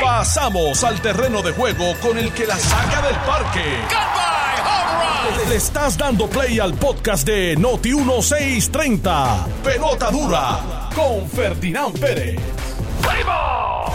[0.00, 3.64] Pasamos al terreno de juego con el que la saca del parque.
[5.48, 9.46] Le estás dando play al podcast de Noti 1630.
[9.64, 12.38] Pelota dura con Ferdinand Pérez.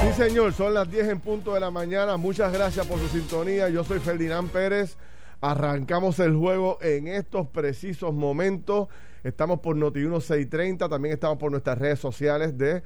[0.01, 2.17] Sí, señor, son las 10 en punto de la mañana.
[2.17, 3.69] Muchas gracias por su sintonía.
[3.69, 4.97] Yo soy Ferdinand Pérez.
[5.41, 8.87] Arrancamos el juego en estos precisos momentos.
[9.23, 10.89] Estamos por Noti 1630.
[10.89, 12.83] También estamos por nuestras redes sociales de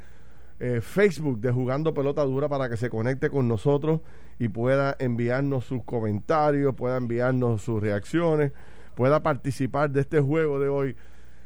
[0.59, 4.01] eh, Facebook de Jugando Pelota Dura para que se conecte con nosotros
[4.39, 8.51] y pueda enviarnos sus comentarios, pueda enviarnos sus reacciones,
[8.95, 10.95] pueda participar de este juego de hoy.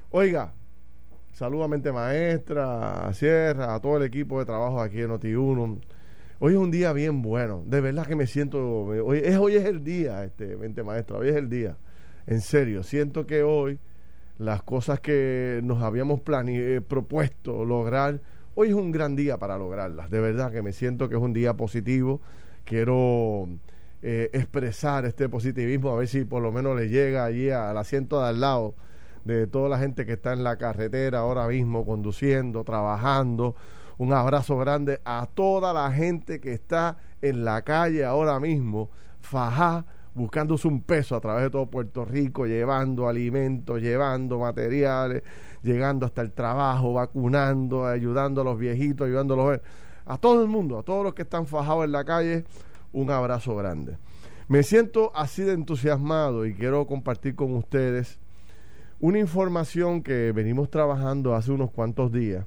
[0.09, 0.53] Oiga,
[1.31, 5.79] saludamente maestra, a Sierra, a todo el equipo de trabajo aquí en Noti1.
[6.39, 9.65] Hoy es un día bien bueno, de verdad que me siento, hoy es, hoy es
[9.65, 11.77] el día, este, mente maestra, hoy es el día,
[12.25, 13.79] en serio, siento que hoy
[14.37, 18.19] las cosas que nos habíamos plane, eh, propuesto lograr,
[18.55, 20.11] Hoy es un gran día para lograrlas.
[20.11, 22.21] De verdad que me siento que es un día positivo.
[22.65, 23.49] Quiero
[24.03, 28.21] eh, expresar este positivismo, a ver si por lo menos le llega allí al asiento
[28.21, 28.75] de al lado
[29.25, 33.55] de toda la gente que está en la carretera ahora mismo, conduciendo, trabajando.
[33.97, 39.85] Un abrazo grande a toda la gente que está en la calle ahora mismo, fajá,
[40.15, 45.23] buscándose un peso a través de todo Puerto Rico, llevando alimentos, llevando materiales,
[45.63, 49.59] llegando hasta el trabajo, vacunando, ayudando a los viejitos, ayudando a los...
[50.05, 52.43] A todo el mundo, a todos los que están fajados en la calle,
[52.91, 53.97] un abrazo grande.
[54.49, 58.19] Me siento así de entusiasmado y quiero compartir con ustedes
[58.99, 62.45] una información que venimos trabajando hace unos cuantos días,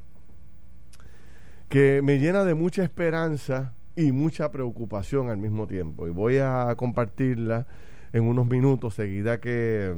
[1.68, 6.06] que me llena de mucha esperanza y mucha preocupación al mismo tiempo.
[6.06, 7.66] Y voy a compartirla
[8.12, 9.94] en unos minutos, seguida que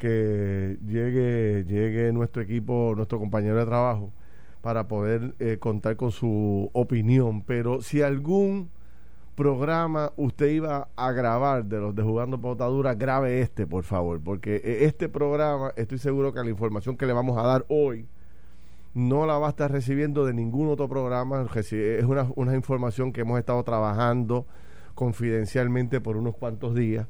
[0.00, 4.12] que llegue, llegue nuestro equipo, nuestro compañero de trabajo,
[4.62, 7.42] para poder eh, contar con su opinión.
[7.42, 8.70] Pero si algún
[9.36, 14.56] programa usted iba a grabar de los de Jugando Potadura, grabe este, por favor, porque
[14.56, 18.08] eh, este programa, estoy seguro que la información que le vamos a dar hoy
[18.94, 21.46] no la va a estar recibiendo de ningún otro programa.
[21.54, 24.46] Es una, una información que hemos estado trabajando
[24.94, 27.06] confidencialmente por unos cuantos días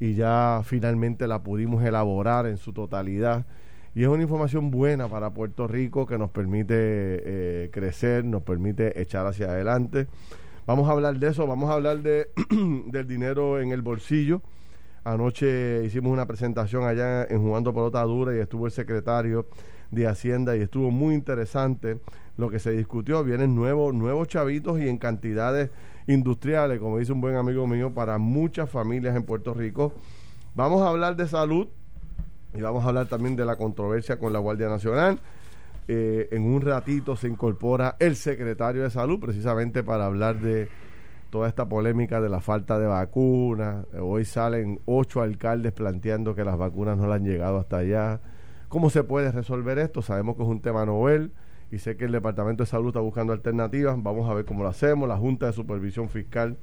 [0.00, 3.46] y ya finalmente la pudimos elaborar en su totalidad.
[3.94, 9.00] Y es una información buena para Puerto Rico que nos permite eh, crecer, nos permite
[9.00, 10.08] echar hacia adelante.
[10.66, 12.28] Vamos a hablar de eso, vamos a hablar de,
[12.86, 14.42] del dinero en el bolsillo.
[15.04, 19.46] Anoche hicimos una presentación allá en Jugando Pelota Dura y estuvo el secretario
[19.94, 21.98] de Hacienda y estuvo muy interesante
[22.36, 23.22] lo que se discutió.
[23.24, 25.70] Vienen nuevos, nuevos chavitos y en cantidades
[26.06, 29.94] industriales, como dice un buen amigo mío, para muchas familias en Puerto Rico.
[30.54, 31.68] Vamos a hablar de salud
[32.54, 35.18] y vamos a hablar también de la controversia con la Guardia Nacional.
[35.86, 40.68] Eh, en un ratito se incorpora el secretario de salud precisamente para hablar de
[41.28, 43.84] toda esta polémica de la falta de vacunas.
[44.00, 48.20] Hoy salen ocho alcaldes planteando que las vacunas no le han llegado hasta allá.
[48.74, 50.02] ¿Cómo se puede resolver esto?
[50.02, 51.30] Sabemos que es un tema novel
[51.70, 53.96] y sé que el Departamento de Salud está buscando alternativas.
[54.02, 55.08] Vamos a ver cómo lo hacemos.
[55.08, 56.56] La Junta de Supervisión Fiscal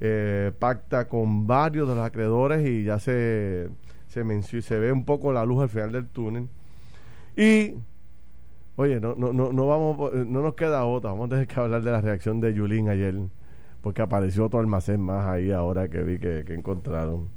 [0.00, 3.68] eh, pacta con varios de los acreedores y ya se,
[4.08, 6.48] se, se ve un poco la luz al final del túnel.
[7.36, 7.74] Y,
[8.76, 11.10] oye, no, no, no, no, vamos, no nos queda otra.
[11.10, 13.14] Vamos a tener que hablar de la reacción de Yulín ayer,
[13.82, 17.28] porque apareció otro almacén más ahí ahora que vi que, que encontraron.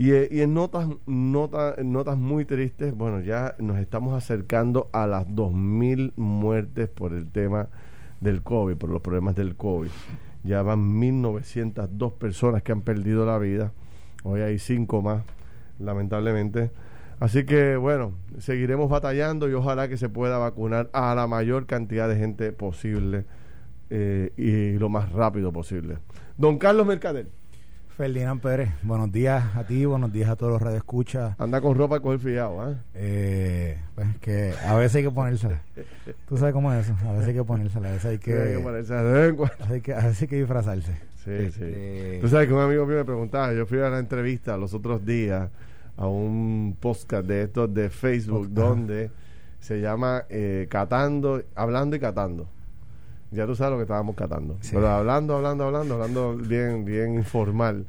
[0.00, 5.06] Y, eh, y en notas, notas, notas muy tristes, bueno, ya nos estamos acercando a
[5.06, 7.68] las 2.000 muertes por el tema
[8.22, 9.90] del COVID, por los problemas del COVID.
[10.42, 13.74] Ya van 1.902 personas que han perdido la vida.
[14.24, 15.22] Hoy hay cinco más,
[15.78, 16.70] lamentablemente.
[17.18, 22.08] Así que, bueno, seguiremos batallando y ojalá que se pueda vacunar a la mayor cantidad
[22.08, 23.26] de gente posible
[23.90, 25.98] eh, y lo más rápido posible.
[26.38, 27.39] Don Carlos Mercader.
[28.00, 31.38] Ferdinand Pérez, buenos días a ti, buenos días a todos los radioescuchas.
[31.38, 32.76] Anda con ropa con el fiado, ¿eh?
[32.94, 33.78] ¿eh?
[33.94, 35.60] pues que a veces hay que ponérsela.
[36.26, 38.56] Tú sabes cómo es eso, a veces hay que ponérsela, a veces hay que, hay
[38.56, 39.64] que ponérsela de vez en cuando.
[39.66, 40.92] A veces hay que disfrazarse.
[41.22, 42.20] Sí, este, sí.
[42.22, 45.04] Tú sabes que un amigo mío me preguntaba, yo fui a una entrevista los otros
[45.04, 45.50] días
[45.98, 49.10] a un podcast de estos de Facebook donde
[49.58, 52.48] se llama eh, Catando, hablando y catando
[53.30, 54.58] ya tú sabes lo que estábamos catando.
[54.70, 57.86] Pero hablando, hablando, hablando, hablando bien, bien informal.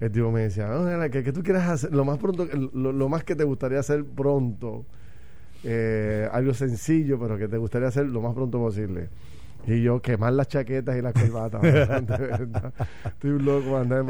[0.00, 0.68] El tipo me decía,
[1.10, 4.84] que, que, tú quieras hacer, lo más pronto, lo, más que te gustaría hacer pronto,
[5.64, 9.08] eh, algo sencillo, pero que te gustaría hacer lo más pronto posible.
[9.66, 11.62] Y yo quemar las chaquetas y las corbatas.
[13.04, 14.04] Estoy un loco andar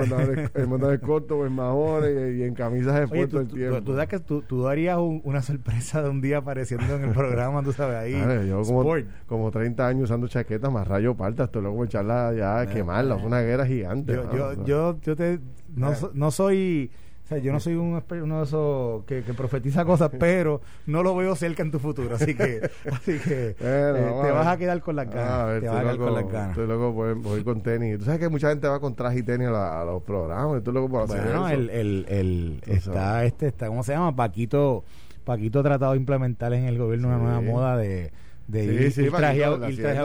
[0.54, 3.82] en mandar corto, en mamones y, en camisas de puerto el tiempo.
[3.82, 7.62] Tú, tú, que tú, tú darías una sorpresa de un día apareciendo en el programa,
[7.62, 8.48] tú sabes, ahí.
[8.48, 8.94] yo como,
[9.26, 13.16] como 30 años usando chaquetas, más rayo parta, estoy loco echarla ya, quemarla.
[13.16, 14.12] Es una guerra gigante.
[14.12, 15.40] Yo, yo, yo, yo, te,
[15.74, 16.90] no, no soy
[17.26, 21.16] o sea, yo no soy un, uno de esos que, profetiza cosas, pero no lo
[21.16, 22.14] veo cerca en tu futuro.
[22.14, 25.60] Así que, así que eh, te vas a quedar con las ganas.
[25.60, 26.50] te vas a quedar con las ganas.
[26.50, 27.98] Estoy loco por, voy con tenis.
[27.98, 30.58] Tú sabes que mucha gente va con traje y tenis a, los programas.
[30.58, 34.14] Estoy loco por hacer bueno, el, el, el, está, este, está, ¿cómo se llama?
[34.14, 34.84] Paquito,
[35.24, 38.12] Paquito ha tratado de implementar en el gobierno una nueva moda de
[38.46, 39.60] de ir, sí, trajeado,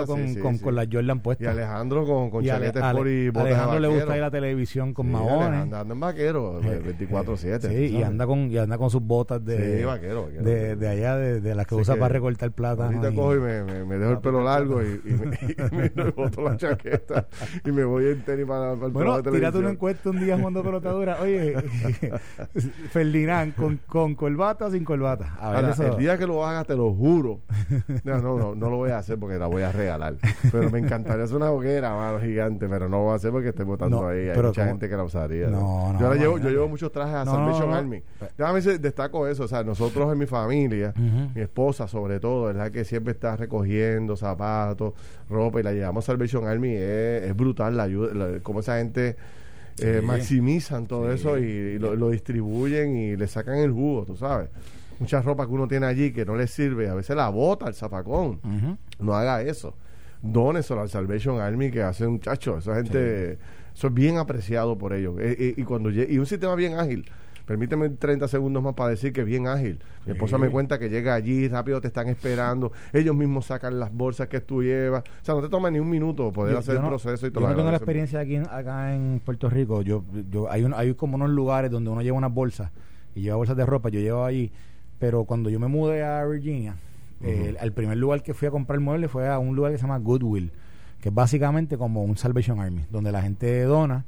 [0.05, 1.43] con, con, con, la Jordan puesta.
[1.43, 4.93] Y Alejandro con, con chaquetes por y botas Alejandro le gusta ir a la televisión
[4.93, 5.61] con maones.
[5.61, 7.69] Anda en vaquero, 24-7.
[7.69, 11.41] Sí, y anda, con, y anda con sus botas de, vaquero, de, de, allá, de,
[11.41, 12.85] de las que usa para recortar plata.
[12.85, 16.57] Ahorita cojo y me, me, dejo el pelo largo y, y, me, y boto la
[16.57, 17.27] chaqueta
[17.63, 20.63] y me voy en tenis para, para el Bueno, tírate una encuesta un día jugando
[20.63, 21.17] pelotadura.
[21.21, 21.55] Oye,
[22.91, 25.35] Ferdinand, ¿con, ¿con corbata o sin corbata?
[25.39, 25.91] A ver.
[25.91, 27.41] El día que lo hagas, te lo juro.
[28.03, 30.15] No, no, no, no lo voy a hacer porque la voy a regalar.
[30.51, 33.49] Pero me encantaría hacer una hoguera, mano, gigante, pero no lo voy a hacer porque
[33.49, 34.29] estoy votando ahí.
[34.29, 35.47] Hay mucha gente que la usaría.
[35.47, 38.03] No, yo, llevo, yo llevo muchos trajes a Salvation Army.
[38.37, 39.43] Déjame destaco eso.
[39.43, 43.35] O sea, nosotros en mi familia, mi esposa sobre todo, es la que siempre está
[43.35, 44.93] recogiendo zapatos,
[45.29, 46.73] ropa y la llevamos a Salvation Army.
[46.75, 49.15] Es, brutal la ayuda, como esa gente.
[49.77, 54.49] Eh, maximizan todo eso y, lo, lo, distribuyen y le sacan el jugo, tú sabes
[55.01, 57.73] mucha ropa que uno tiene allí que no le sirve, a veces la bota al
[57.73, 58.39] zapacón.
[58.99, 59.75] No haga eso.
[60.21, 62.59] Dóneselo al Salvation Army que hace un chacho.
[62.59, 63.39] Esa gente,
[63.73, 65.15] eso es bien apreciado por ellos.
[65.19, 67.09] Eh, eh, y, cuando y un sistema bien ágil.
[67.47, 69.79] Permíteme 30 segundos más para decir que es bien ágil.
[70.05, 73.91] Mi esposa me cuenta que llega allí, rápido te están esperando, ellos mismos sacan las
[73.91, 75.03] bolsas que tú llevas.
[75.03, 77.43] O sea, no te toma ni un minuto poder hacer el proceso y todo.
[77.43, 79.81] Yo no tengo la experiencia aquí acá en Puerto Rico.
[79.81, 82.71] Yo, yo hay, un, hay como unos lugares donde uno lleva unas bolsas
[83.15, 83.89] y lleva bolsas de ropa.
[83.89, 84.51] Yo llevo ahí
[85.01, 86.75] pero cuando yo me mudé a Virginia,
[87.21, 89.97] el, primer lugar que fui a comprar muebles fue a un lugar que se llama
[89.97, 90.51] Goodwill,
[91.01, 94.05] que es básicamente como un Salvation Army, donde la gente dona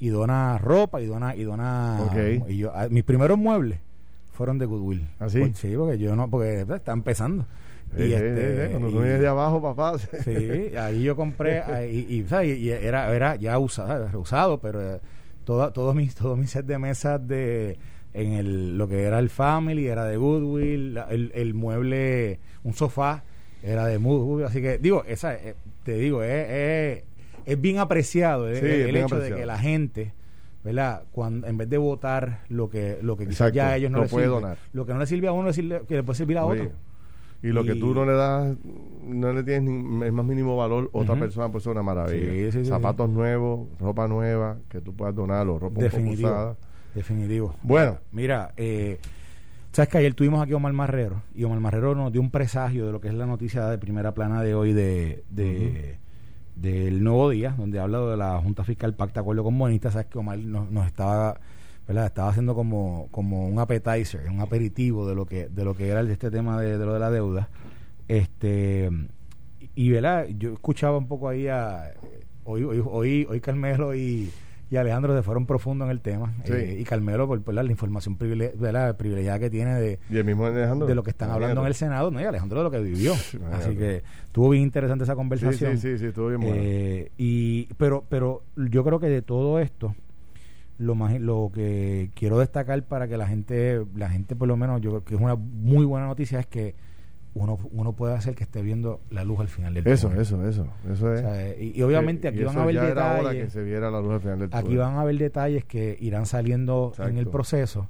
[0.00, 2.10] y dona ropa y dona y dona
[2.48, 3.78] y yo ah, mis primeros muebles
[4.32, 5.06] fueron de Goodwill.
[5.20, 5.42] ¿Así?
[5.42, 7.46] ¿Ah, sí, porque yo no porque pues, está empezando.
[7.96, 9.96] y este, cuando tú vienes de abajo, papá.
[10.24, 15.00] Sí, ahí yo compré y, y, era era ya usado, usado pero eh,
[15.44, 17.78] toda, todos mis todos mis set de mesas de
[18.14, 23.24] en el, lo que era el Family, era de Goodwill, el, el mueble, un sofá,
[23.62, 25.54] era de Goodwill, así que digo, esa, eh,
[25.84, 27.04] te digo, es,
[27.46, 30.12] es, bien apreciado eh, el, hecho de que la gente,
[30.64, 31.04] ¿verdad?
[31.12, 34.26] Cuando, en vez de votar lo que, lo que quizás ya ellos no les puede
[34.26, 34.58] sirve, donar.
[34.72, 36.70] lo que no le sirve a uno, que le puede servir a otro.
[37.42, 38.56] Y lo que tú no le das,
[39.04, 42.64] no le tienes ni, el más mínimo valor, otra persona pues es una maravilla.
[42.64, 46.56] Zapatos nuevos, ropa nueva, que tú puedas donar, o ropa Definitivo.
[46.94, 47.54] Definitivo.
[47.62, 47.98] Bueno.
[48.10, 48.98] Mira, eh,
[49.72, 52.86] sabes que ayer tuvimos aquí a Omar Marrero y Omar Marrero nos dio un presagio
[52.86, 55.24] de lo que es la noticia de primera plana de hoy de,
[56.54, 59.94] del nuevo día, donde habla de la Junta Fiscal Pacta Acuerdo con Bonistas.
[59.94, 61.40] Sabes que Omar nos, estaba
[61.88, 62.06] ¿verdad?
[62.06, 66.00] estaba haciendo como, como un appetizer, un aperitivo de lo que de lo que era
[66.02, 67.48] este tema de, lo de la deuda.
[68.08, 68.90] Este
[69.74, 70.26] y ¿verdad?
[70.38, 71.92] yo escuchaba un poco ahí a
[72.44, 74.30] hoy hoy hoy, hoy Carmelo y
[74.72, 76.32] y Alejandro se fueron profundo en el tema.
[76.46, 81.60] Eh, y Carmelo, por, la información privilegiada que tiene de, de lo que están hablando
[81.60, 83.12] en el Senado, no, y Alejandro de lo que vivió.
[83.52, 85.76] Así que estuvo bien interesante esa conversación.
[85.76, 86.56] Sí, sí, sí, estuvo bien bueno.
[86.56, 89.94] Eh, y, pero, pero yo creo que de todo esto,
[90.78, 94.80] lo más lo que quiero destacar para que la gente, la gente por lo menos,
[94.80, 96.74] yo creo que es una muy buena noticia, es que
[97.34, 100.66] uno, uno puede hacer que esté viendo la luz al final del eso, Eso, eso,
[100.90, 101.60] eso es.
[101.60, 103.44] y, obviamente aquí van a haber detalles.
[103.44, 106.26] que se viera la luz al final del aquí van a haber detalles que irán
[106.26, 107.88] saliendo en el proceso.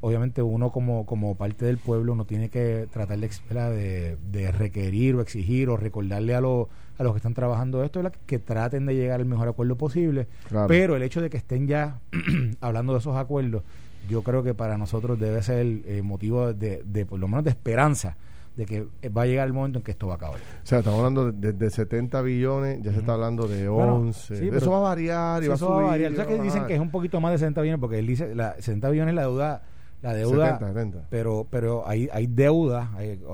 [0.00, 5.70] Obviamente uno como, como parte del pueblo uno tiene que tratar de, requerir o exigir
[5.70, 6.66] o recordarle a, los
[6.98, 10.26] a los que están trabajando esto que traten de llegar al mejor acuerdo posible.
[10.68, 12.00] Pero el hecho de que estén ya
[12.60, 13.62] hablando de esos acuerdos,
[14.08, 17.44] yo creo que para nosotros debe ser el eh, motivo de, de, por lo menos
[17.44, 18.18] de esperanza
[18.56, 20.38] de que va a llegar el momento en que esto va a acabar.
[20.38, 24.56] O sea, estamos hablando de, de 70 billones, ya se está hablando de 11.
[24.56, 25.72] eso va a variar y va a subir.
[25.72, 26.14] Va a variar.
[26.14, 27.80] ¿Sabes que dicen que es un poquito más de 60 billones?
[27.80, 29.62] Porque él dice, la, 60 billones la deuda
[30.02, 31.06] la deuda 70, 70.
[31.08, 32.90] pero pero hay hay deuda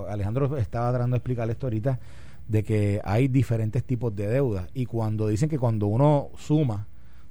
[0.08, 1.98] Alejandro estaba tratando de explicar esto ahorita
[2.46, 6.86] de que hay diferentes tipos de deuda y cuando dicen que cuando uno suma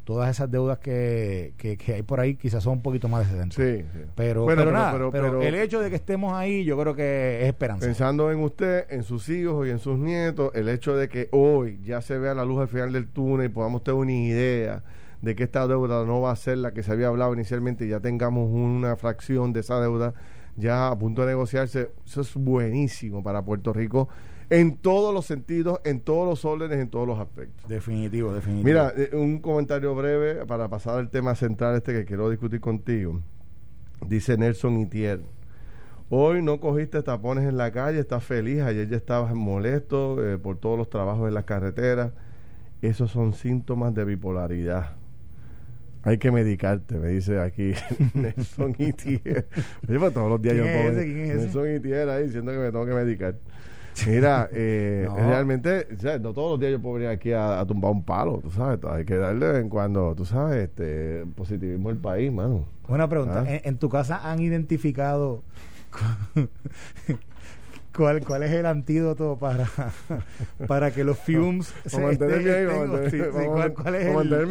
[0.10, 3.56] todas esas deudas que, que, hay por ahí quizás son un poquito más de 60.
[3.56, 3.86] Sí,
[4.16, 7.86] Pero, pero, nada, pero, el hecho de que estemos ahí yo creo que es esperanza.
[7.86, 11.80] Pensando en usted, en sus hijos y en sus nietos, el hecho de que hoy
[11.84, 14.82] ya se vea la luz al final del túnel y podamos tener una idea
[15.22, 17.90] de que esta deuda no va a ser la que se había hablado inicialmente y
[17.90, 20.16] ya tengamos una fracción de esa deuda
[20.56, 24.10] ya a punto de negociarse, eso es buenísimo para Puerto Rico
[24.50, 27.70] en todos los sentidos, en todos los órdenes, en todos los aspectos.
[27.70, 28.66] Definitivo, definitivo.
[28.66, 33.22] Mira, eh, un comentario breve para pasar al tema central este que quiero discutir contigo.
[34.08, 35.22] Dice Nelson Itier.
[36.10, 40.58] Hoy no cogiste tapones en la calle, estás feliz, ayer ya estabas molesto eh, por
[40.58, 42.12] todos los trabajos en las carreteras.
[42.82, 44.96] Esos son síntomas de bipolaridad.
[46.02, 47.74] Hay que medicarte, me dice aquí
[48.16, 49.48] Nelson Itier.
[49.88, 52.94] Oye, pues todos los días yo pongo Nelson Itier ahí diciendo que me tengo que
[52.94, 53.36] medicar.
[54.08, 55.88] Mira, eh, realmente,
[56.22, 59.06] no todos los días yo puedo venir aquí a, tumbar un palo, tú sabes, hay
[59.06, 62.66] que darle de vez en cuando, tú sabes, este positivismo del país, mano.
[62.88, 63.60] Buena pregunta, ¿Ah?
[63.64, 65.44] ¿En, tu casa han identificado
[68.00, 69.68] ¿Cuál, ¿Cuál es el antídoto para,
[70.68, 72.96] para que los fumes se mantenerme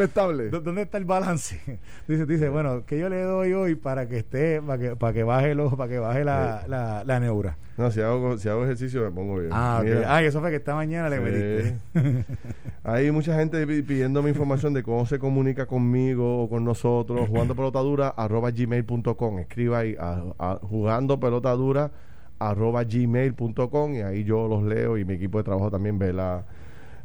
[0.04, 0.50] estable.
[0.50, 1.58] ¿Dónde está el balance?
[2.06, 5.22] Dice, dice, bueno, que yo le doy hoy para que esté, para que, para que
[5.22, 7.56] baje los, para que baje la, la, la, neura.
[7.78, 9.48] No, si hago, si hago ejercicio me pongo bien.
[9.50, 11.78] Ah, ah eso fue que esta mañana le metiste.
[12.84, 18.08] Hay mucha gente pidiéndome información de cómo se comunica conmigo o con nosotros, jugando pelotadura
[18.08, 19.38] arroba gmail.com.
[19.38, 21.90] Escriba ahí a, jugando pelotadura
[22.38, 26.44] arroba gmail.com y ahí yo los leo y mi equipo de trabajo también ve la,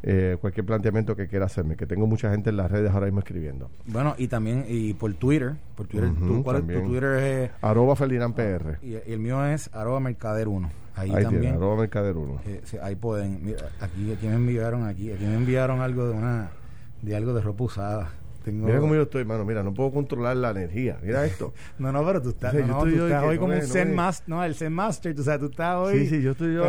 [0.05, 3.19] eh, cualquier planteamiento que quiera hacerme, que tengo mucha gente en las redes ahora mismo
[3.19, 3.71] escribiendo.
[3.85, 6.11] Bueno, y también y por Twitter, por Twitter,
[6.43, 7.13] ¿cuál es tu Twitter?
[7.23, 8.79] Es, arroba Ferdinand PR.
[8.81, 10.69] Y, el mío es arroba Mercader 1.
[10.95, 11.55] Ahí, también.
[11.55, 12.41] arroba Mercader 1.
[12.45, 16.49] Eh, ahí pueden, mira, aquí, aquí me enviaron, aquí, aquí me enviaron algo de una,
[17.01, 18.09] de algo de ropa usada.
[18.51, 19.45] Mira cómo yo estoy, hermano.
[19.45, 20.97] Mira, no puedo controlar la energía.
[21.01, 21.53] Mira esto.
[21.79, 24.29] no, no, pero tú estás, no, tú estás hoy como un Zen Master.
[24.29, 25.19] No, el Zen Master.
[25.19, 25.99] O sea, tú estás hoy.
[25.99, 26.53] Sí, sí, yo estoy.
[26.53, 26.63] Yo,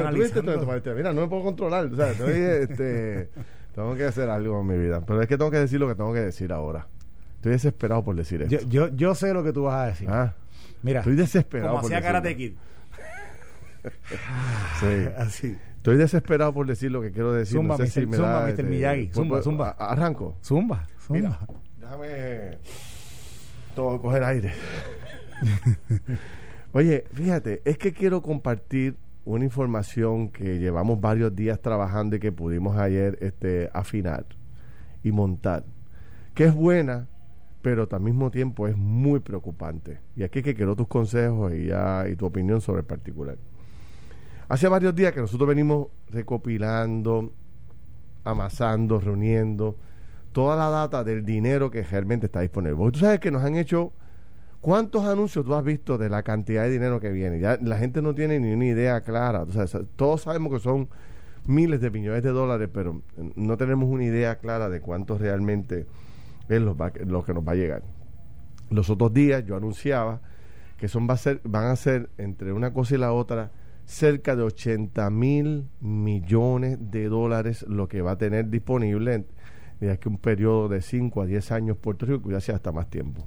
[0.95, 1.87] mira, no me puedo controlar.
[1.87, 3.31] O sea, estoy, este,
[3.75, 5.01] tengo que hacer algo en mi vida.
[5.07, 6.87] Pero es que tengo que decir lo que tengo que decir ahora.
[7.37, 8.57] Estoy desesperado por decir esto.
[8.57, 10.09] Yo, yo, yo sé lo que tú vas a decir.
[10.11, 10.35] Ah,
[10.83, 11.77] Mira, estoy desesperado.
[11.77, 12.53] Como hacía Karate Kid.
[14.81, 15.09] sí.
[15.17, 15.57] Así.
[15.85, 17.59] Estoy desesperado por decir lo que quiero decir.
[17.59, 18.17] Zumba, no sé Mr.
[18.17, 18.49] zumba, Mr.
[18.49, 19.11] Este, Miyagi.
[19.13, 19.71] Zumba, zumba.
[19.73, 20.39] Arranco.
[20.43, 21.39] Zumba, zumba.
[21.95, 22.59] Déjame
[23.77, 24.53] todo coger aire.
[26.73, 32.33] Oye, fíjate, es que quiero compartir una información que llevamos varios días trabajando y que
[32.33, 34.27] pudimos ayer este, afinar
[35.03, 35.65] y montar,
[36.35, 37.07] que es buena,
[37.63, 40.01] pero al mismo tiempo es muy preocupante.
[40.17, 41.69] Y aquí que quiero tus consejos y,
[42.11, 43.39] y tu opinión sobre el particular.
[44.49, 47.33] Hace varios días que nosotros venimos recopilando,
[48.25, 49.77] amasando, reuniendo
[50.35, 52.91] toda la data del dinero que realmente está disponible.
[52.91, 53.93] Tú sabes que nos han hecho.
[54.61, 57.39] ¿Cuántos anuncios tú has visto de la cantidad de dinero que viene?
[57.39, 59.45] Ya la gente no tiene ni una idea clara.
[59.95, 60.89] todos sabemos que son
[61.47, 63.03] miles de millones de dólares, pero
[63.37, 65.87] no tenemos una idea clara de cuánto realmente
[66.49, 66.77] es lo,
[67.07, 67.83] lo que nos va a llegar.
[68.71, 70.21] Los otros días yo anunciaba
[70.79, 73.53] que son van a ser entre una cosa y la otra
[73.85, 79.27] cerca de 80 mil millones de dólares lo que va a tener disponible
[79.81, 82.89] de que un periodo de 5 a 10 años Puerto Rico, ya sea hasta más
[82.89, 83.27] tiempo.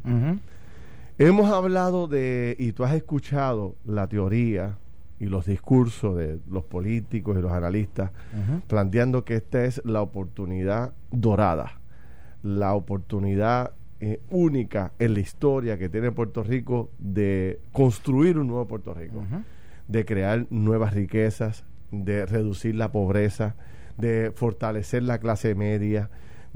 [1.18, 4.77] Hemos hablado de, y tú has escuchado la teoría
[5.20, 8.12] y los discursos de los políticos y los analistas
[8.68, 11.80] planteando que esta es la oportunidad dorada,
[12.44, 18.68] la oportunidad eh, única en la historia que tiene Puerto Rico de construir un nuevo
[18.68, 19.24] Puerto Rico,
[19.88, 23.56] de crear nuevas riquezas, de reducir la pobreza,
[23.98, 26.12] de fortalecer la clase media,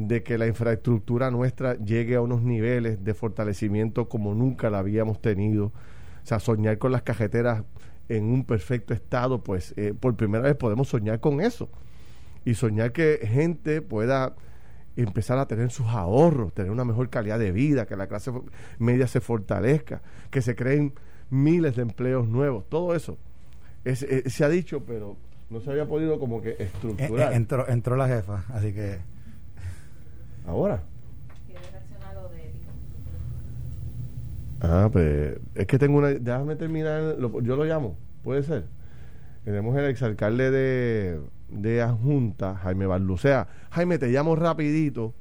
[0.08, 5.22] de que la infraestructura nuestra llegue a unos niveles de fortalecimiento como nunca la habíamos
[5.22, 5.66] tenido.
[5.66, 7.64] O sea, soñar con las cajeteras
[8.10, 11.70] en un perfecto estado, pues eh, por primera vez podemos soñar con eso.
[12.46, 14.36] Y soñar que gente pueda
[14.96, 18.32] empezar a tener sus ahorros, tener una mejor calidad de vida, que la clase
[18.78, 20.94] media se fortalezca, que se creen
[21.30, 23.18] miles de empleos nuevos, todo eso
[23.84, 25.18] es, eh, se ha dicho, pero
[25.50, 27.34] no se había podido como que estructurar.
[27.34, 29.00] Eh, entró, entró la jefa, así que
[30.46, 30.84] Ahora.
[34.62, 36.10] Ah, pues es que tengo una.
[36.10, 37.18] Déjame terminar.
[37.20, 38.66] yo lo llamo, puede ser.
[39.44, 41.20] Tenemos el exalcalde de,
[41.50, 43.48] de Adjunta, Jaime Barlucea.
[43.72, 45.16] Jaime, te llamo rapidito.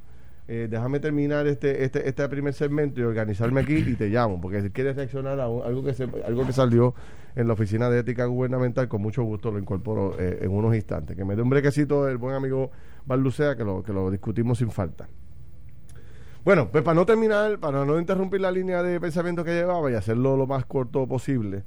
[0.46, 4.60] Eh, déjame terminar este, este, este primer segmento y organizarme aquí y te llamo, porque
[4.60, 6.92] si quieres reaccionar a algo que se, algo que salió
[7.36, 11.16] en la oficina de ética gubernamental, con mucho gusto lo incorporo eh, en unos instantes.
[11.16, 12.72] Que me dé un brequecito el buen amigo
[13.10, 15.08] Barlucea, que lo, que lo discutimos sin falta.
[16.44, 19.94] Bueno, pues para no terminar, para no interrumpir la línea de pensamiento que llevaba y
[19.94, 21.64] hacerlo lo más corto posible,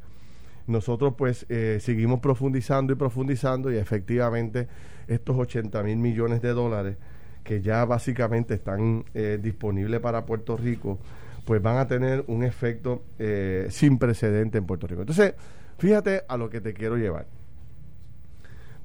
[0.68, 4.70] nosotros pues eh, seguimos profundizando y profundizando y efectivamente
[5.08, 6.96] estos 80 mil millones de dólares
[7.44, 10.98] que ya básicamente están eh, disponibles para Puerto Rico,
[11.46, 15.02] pues van a tener un efecto eh, sin precedente en Puerto Rico.
[15.02, 15.34] Entonces,
[15.78, 17.28] fíjate a lo que te quiero llevar.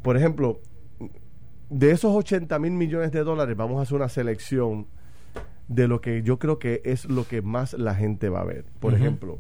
[0.03, 0.61] Por ejemplo,
[1.71, 4.87] de esos 80 mil millones de dólares, vamos a hacer una selección
[5.69, 8.65] de lo que yo creo que es lo que más la gente va a ver.
[8.81, 9.39] Por ejemplo,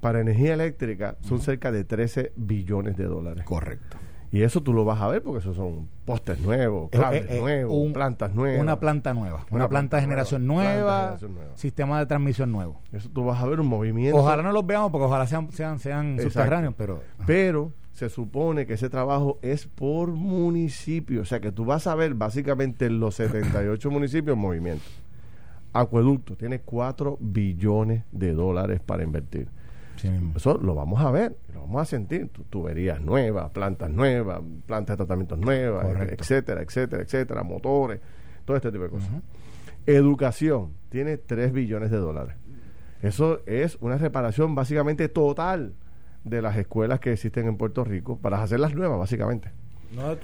[0.00, 3.44] para energía eléctrica son cerca de 13 billones de dólares.
[3.44, 3.96] Correcto.
[4.30, 8.34] Y eso tú lo vas a ver porque esos son postes nuevos, cables nuevos, plantas
[8.34, 8.60] nuevas.
[8.60, 11.16] Una planta nueva, una, planta, de generación nueva,
[11.54, 12.78] sistema de transmisión nuevo.
[12.92, 14.18] Eso tú vas a ver un movimiento.
[14.18, 17.02] Ojalá no los veamos porque ojalá sean, sean, sean subterráneos, pero...
[17.26, 21.22] Pero se supone que ese trabajo es por municipio.
[21.22, 24.84] O sea que tú vas a ver básicamente los 78 municipios en movimiento.
[25.72, 29.48] Acueducto tiene 4 billones de dólares para invertir.
[30.36, 32.30] Eso lo vamos a ver, lo vamos a sentir.
[32.50, 38.00] tuberías nuevas, plantas nuevas, plantas de tratamientos nuevas, etcétera, etcétera, etcétera, motores,
[38.44, 39.10] todo este tipo de cosas.
[39.86, 42.36] Educación tiene 3 billones de dólares.
[43.02, 45.74] Eso es una reparación básicamente total
[46.28, 49.50] de las escuelas que existen en Puerto Rico para hacerlas nuevas, básicamente.
[49.90, 50.16] No,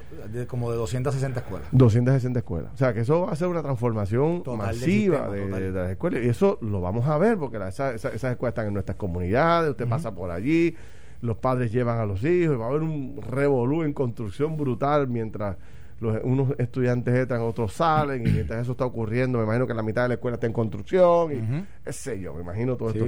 [0.46, 1.68] como de 260 escuelas.
[1.72, 2.72] 260 escuelas.
[2.74, 6.22] O sea, que eso va a ser una transformación masiva de, las escuelas.
[6.22, 10.14] Y eso lo vamos a ver, porque esas escuelas están en nuestras comunidades, usted pasa
[10.14, 10.76] por allí,
[11.22, 15.08] los padres llevan a los hijos, y va a haber un revolú en construcción brutal
[15.08, 15.56] mientras
[16.00, 19.82] los, unos estudiantes entran, otros salen, y mientras eso está ocurriendo, me imagino que la
[19.82, 23.06] mitad de la escuela está en construcción, y ese yo, me imagino todo esto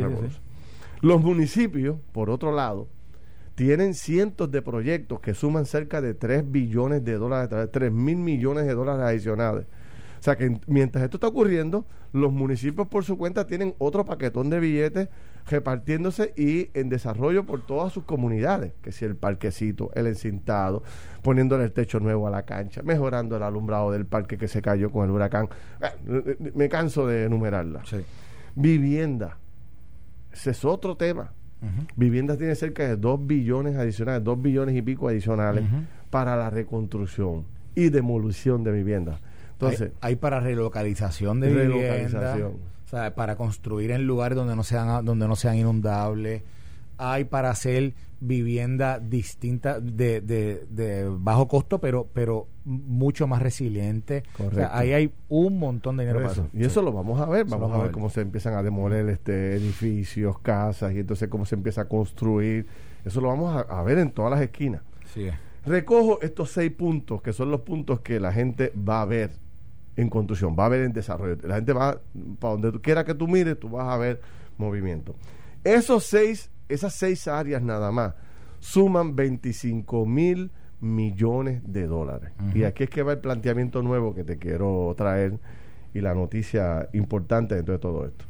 [1.00, 2.88] Los municipios, por otro lado,
[3.54, 8.66] tienen cientos de proyectos que suman cerca de 3 billones de dólares, 3 mil millones
[8.66, 9.66] de dólares adicionales.
[10.20, 14.50] O sea que mientras esto está ocurriendo, los municipios por su cuenta tienen otro paquetón
[14.50, 15.08] de billetes
[15.46, 20.82] repartiéndose y en desarrollo por todas sus comunidades, que si el parquecito, el encintado,
[21.22, 24.90] poniéndole el techo nuevo a la cancha, mejorando el alumbrado del parque que se cayó
[24.90, 25.48] con el huracán.
[25.80, 27.82] Eh, me canso de enumerarla.
[28.54, 29.38] Vivienda.
[30.36, 31.32] Ese es otro tema.
[31.96, 35.64] Viviendas tiene cerca de 2 billones adicionales, 2 billones y pico adicionales
[36.10, 39.20] para la reconstrucción y demolición de viviendas.
[39.52, 45.04] Entonces, hay, para relocalización de viviendas, o sea, para construir en lugares donde no sean
[45.04, 46.42] donde no sean inundables,
[46.98, 54.22] hay para hacer vivienda distinta de, de, bajo costo, pero pero mucho más resiliente.
[54.70, 56.48] ahí hay un montón de dinero para eso.
[56.52, 59.56] Y eso lo vamos a ver, vamos a ver cómo se empiezan a demoler este
[59.56, 62.66] edificios, casas y entonces cómo se empieza a construir.
[63.04, 64.82] Eso lo vamos a, ver en todas las esquinas.
[65.64, 69.30] Recojo estos seis puntos que son los puntos que la gente va a ver
[69.96, 71.36] en construcción, va a ver en desarrollo.
[71.42, 72.00] La gente va
[72.38, 74.20] para donde tú quieras que tú mires, tú vas a ver
[74.58, 75.14] movimiento.
[75.64, 78.14] Esos seis esas seis áreas nada más
[78.60, 80.50] suman 25 mil
[80.80, 82.32] millones de dólares.
[82.54, 85.38] Y aquí es que va el planteamiento nuevo que te quiero traer
[85.94, 88.24] y la noticia importante dentro de todo esto.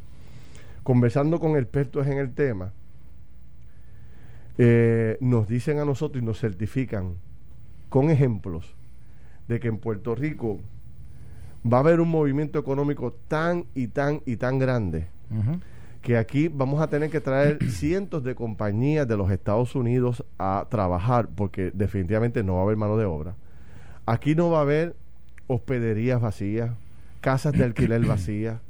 [0.83, 2.72] Conversando con expertos en el tema,
[4.59, 7.16] eh, nos dicen a nosotros y nos certifican
[7.88, 8.75] con ejemplos
[9.49, 10.61] de que en Puerto Rico
[11.70, 15.09] va a haber un movimiento económico tan y tan y tan grande
[16.07, 20.69] que aquí vamos a tener que traer cientos de compañías de los Estados Unidos a
[20.71, 23.35] trabajar porque definitivamente no va a haber mano de obra.
[24.07, 24.95] Aquí no va a haber
[25.49, 26.71] hospederías vacías,
[27.21, 28.61] casas de alquiler vacías,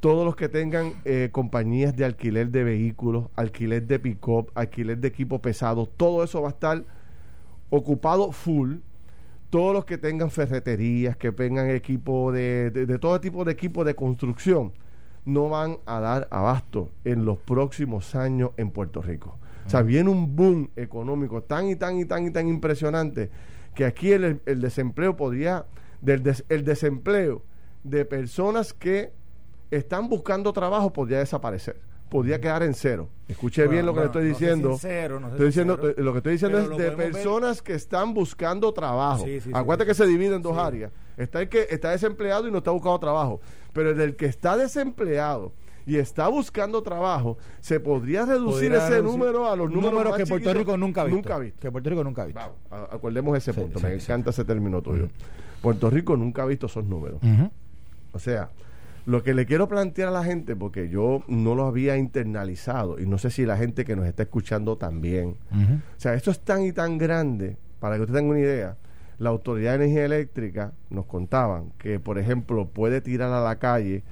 [0.00, 5.06] todos los que tengan eh, compañías de alquiler de vehículos, alquiler de pick-up, alquiler de
[5.06, 6.82] equipo pesado, todo eso va a estar
[7.70, 8.78] ocupado full.
[9.48, 13.94] Todos los que tengan ferreterías, que tengan equipo de, de todo tipo de equipo de
[13.94, 14.72] construcción,
[15.24, 19.38] no van a dar abasto en los próximos años en Puerto Rico.
[19.66, 23.30] O sea, viene un boom económico tan y tan y tan y tan impresionante
[23.74, 25.66] que aquí el, desempleo podría,
[26.00, 27.42] del el desempleo
[27.84, 29.12] de personas que
[29.70, 31.76] están buscando trabajo podría desaparecer
[32.10, 33.08] podría quedar en cero.
[33.28, 34.74] Escuche bien lo que le estoy diciendo.
[34.74, 39.24] estoy diciendo lo que estoy diciendo es de personas que están buscando trabajo.
[39.52, 40.92] Acuérdate que se divide en dos áreas.
[41.16, 43.40] Está el que está desempleado y no está buscando trabajo.
[43.72, 45.52] Pero el que está desempleado
[45.86, 50.76] y está buscando trabajo, se podría reducir ese número a los números, que Puerto Rico
[50.76, 51.16] nunca ha visto.
[51.16, 51.60] Nunca visto.
[51.60, 52.56] Que Puerto Rico nunca ha visto.
[52.70, 53.80] acordemos ese punto.
[53.80, 55.08] Me encanta ese término tuyo.
[55.62, 57.20] Puerto Rico nunca ha visto esos números.
[58.12, 58.50] O sea,
[59.06, 63.06] lo que le quiero plantear a la gente, porque yo no lo había internalizado, y
[63.06, 65.36] no sé si la gente que nos está escuchando también.
[65.50, 68.76] O sea, esto es tan y tan grande, para que usted tenga una idea.
[69.20, 74.02] La Autoridad de Energía Eléctrica nos contaban que, por ejemplo, puede tirar a la calle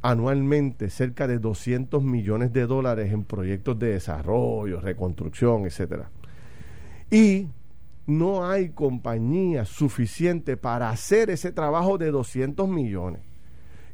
[0.00, 6.08] anualmente cerca de 200 millones de dólares en proyectos de desarrollo, reconstrucción, etcétera.
[7.10, 7.48] Y
[8.06, 13.20] no hay compañía suficiente para hacer ese trabajo de 200 millones.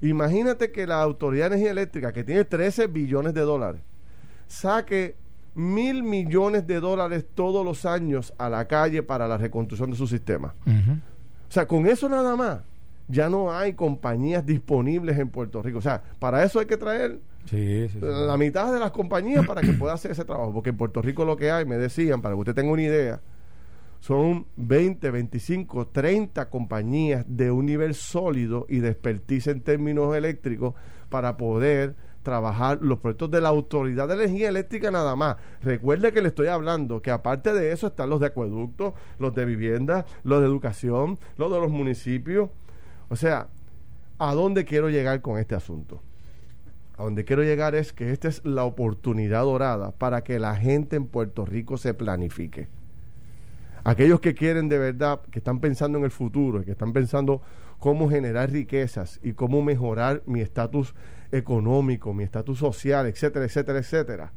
[0.03, 3.83] Imagínate que la Autoridad de Energía Eléctrica, que tiene 13 billones de dólares,
[4.47, 5.17] saque
[5.55, 10.07] mil millones de dólares todos los años a la calle para la reconstrucción de su
[10.07, 10.55] sistema.
[10.67, 12.61] O sea, con eso nada más,
[13.09, 15.79] ya no hay compañías disponibles en Puerto Rico.
[15.79, 17.19] O sea, para eso hay que traer
[18.01, 20.53] la mitad de las compañías para que pueda hacer ese trabajo.
[20.53, 23.21] Porque en Puerto Rico lo que hay, me decían, para que usted tenga una idea,
[24.01, 30.75] son 20, 25, 30 compañías de un nivel sólido y de expertise en términos eléctricos
[31.09, 31.97] para poder
[32.29, 35.37] trabajar los proyectos de la Autoridad de Energía Eléctrica nada más.
[35.63, 39.47] Recuerde que le estoy hablando que aparte de eso están los de acueductos, los de
[39.47, 42.51] vivienda, los de educación, los de los municipios.
[43.09, 43.49] O sea,
[44.19, 46.03] ¿a dónde quiero llegar con este asunto?
[46.99, 50.97] A donde quiero llegar es que esta es la oportunidad dorada para que la gente
[50.97, 52.69] en Puerto Rico se planifique.
[53.85, 57.41] Aquellos que quieren de verdad, que están pensando en el futuro, que están pensando
[57.79, 60.95] cómo generar riquezas y cómo mejorar mi estatus
[61.33, 64.33] económico, mi estatus social, etcétera, etcétera, etcétera.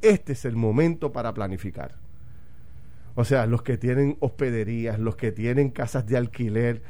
[0.00, 1.94] Este es el momento para planificar.
[3.14, 6.82] O sea, los que tienen hospederías, los que tienen casas de alquiler,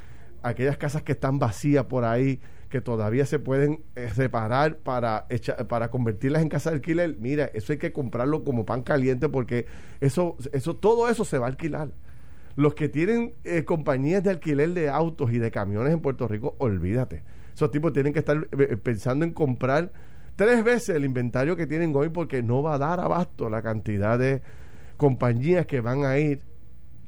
[0.42, 5.26] aquellas casas que están vacías por ahí, que todavía se pueden eh, reparar para,
[5.68, 9.66] para convertirlas en casas de alquiler, mira, eso hay que comprarlo como pan caliente porque
[10.00, 11.90] eso, eso, todo eso se va a alquilar.
[12.56, 16.54] Los que tienen eh, compañías de alquiler de autos y de camiones en Puerto Rico,
[16.58, 17.22] olvídate
[17.54, 19.92] esos tipos tienen que estar eh, eh, pensando en comprar
[20.36, 24.18] tres veces el inventario que tienen hoy porque no va a dar abasto la cantidad
[24.18, 24.42] de
[24.96, 26.40] compañías que van a ir,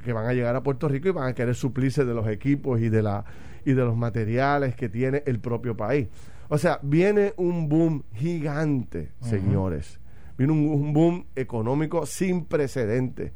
[0.05, 2.81] que van a llegar a Puerto Rico y van a querer suplirse de los equipos
[2.81, 3.25] y de la
[3.67, 6.09] y de los materiales que tiene el propio país.
[6.51, 9.99] O sea, viene un boom gigante, señores.
[10.37, 13.33] Viene un, boom económico sin precedentes.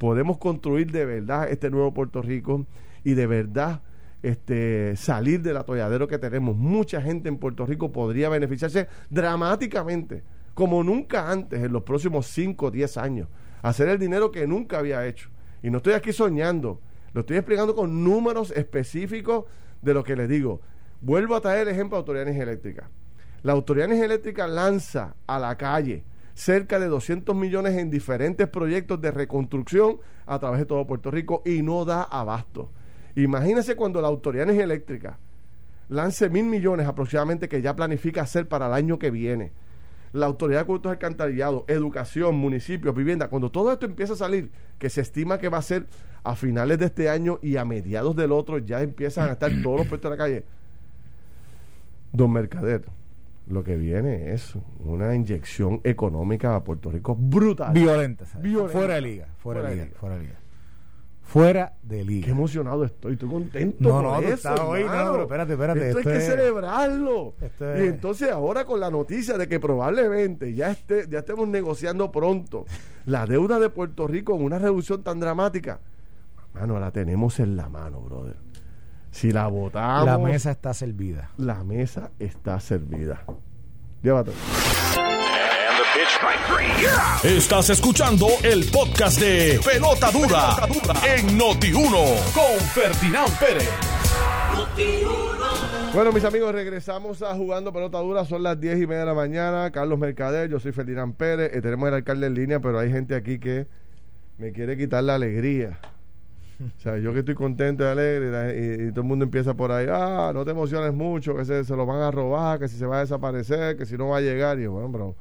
[0.00, 2.64] Podemos construir de verdad este nuevo Puerto Rico
[3.04, 3.82] y de verdad
[4.22, 6.56] este, salir del atolladero que tenemos.
[6.56, 10.22] Mucha gente en Puerto Rico podría beneficiarse dramáticamente,
[10.54, 13.28] como nunca antes, en los próximos 5 o 10 años.
[13.60, 15.28] Hacer el dinero que nunca había hecho.
[15.62, 16.80] Y no estoy aquí soñando,
[17.12, 19.44] lo estoy explicando con números específicos
[19.82, 20.62] de lo que les digo.
[21.02, 22.88] Vuelvo a traer el ejemplo de Autoridad Eléctrica.
[23.42, 29.10] La Autoridad Eléctrica lanza a la calle cerca de 200 millones en diferentes proyectos de
[29.10, 32.70] reconstrucción a través de todo Puerto Rico y no da abasto.
[33.16, 35.18] Imagínense cuando la Autoridad Energía Eléctrica
[35.88, 39.52] lance mil millones aproximadamente que ya planifica hacer para el año que viene.
[40.12, 44.90] La Autoridad de Cultos Alcantarillados, Educación, Municipios, Vivienda, cuando todo esto empieza a salir, que
[44.90, 45.86] se estima que va a ser
[46.24, 49.78] a finales de este año y a mediados del otro, ya empiezan a estar todos
[49.78, 50.44] los puestos en la calle.
[52.12, 52.84] Don Mercader,
[53.50, 57.72] lo que viene es una inyección económica a Puerto Rico brutal.
[57.72, 58.24] Violenta.
[58.24, 59.28] Fuera de liga.
[59.38, 59.88] Fuera, de liga.
[59.98, 60.40] Fuera de liga
[61.30, 62.24] fuera de liga.
[62.24, 63.76] Qué emocionado estoy, estoy contento.
[63.78, 65.88] No, no, eso, hoy, no, pero espérate, espérate.
[65.90, 67.34] Esto, hay que celebrarlo.
[67.60, 72.66] Y entonces ahora con la noticia de que probablemente ya esté, ya estemos negociando pronto
[73.06, 75.78] la deuda de Puerto Rico en una reducción tan dramática,
[76.52, 78.49] mano, la tenemos en la mano, brother.
[79.10, 80.06] Si la votamos.
[80.06, 81.30] La mesa está servida.
[81.36, 83.24] La mesa está servida.
[84.02, 84.32] Llévate.
[87.22, 90.56] Estás escuchando el podcast de Pelota Dura,
[91.06, 93.68] en Noti1 con Ferdinand Pérez.
[95.92, 98.24] Bueno, mis amigos, regresamos a Jugando Pelota Dura.
[98.24, 99.70] Son las 10 y media de la mañana.
[99.72, 101.50] Carlos Mercader, yo soy Ferdinand Pérez.
[101.52, 103.66] Eh, tenemos el alcalde en línea, pero hay gente aquí que
[104.38, 105.80] me quiere quitar la alegría.
[106.76, 109.86] O sea, yo que estoy contento y alegre y, todo el mundo empieza por ahí,
[109.90, 112.86] ah, no te emociones mucho, que se, se, lo van a robar, que si se
[112.86, 114.58] va a desaparecer, que si no va a llegar.
[114.58, 115.16] Y yo, bueno, bro,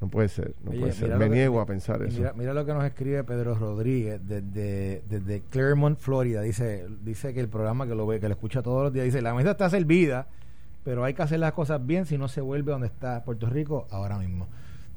[0.00, 1.16] no puede ser, no puede ser.
[1.16, 2.22] Me niego a pensar eso.
[2.36, 6.40] Mira, lo que nos escribe Pedro Rodríguez desde, desde Claremont, Florida.
[6.42, 9.22] Dice, dice que el programa que lo ve, que lo escucha todos los días, dice,
[9.22, 10.28] la mesa está servida,
[10.84, 13.88] pero hay que hacer las cosas bien si no se vuelve donde está Puerto Rico
[13.90, 14.46] ahora mismo.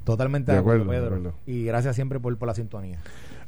[0.04, 1.34] Totalmente de acuerdo, Pedro.
[1.46, 3.00] Y gracias siempre por, por la sintonía.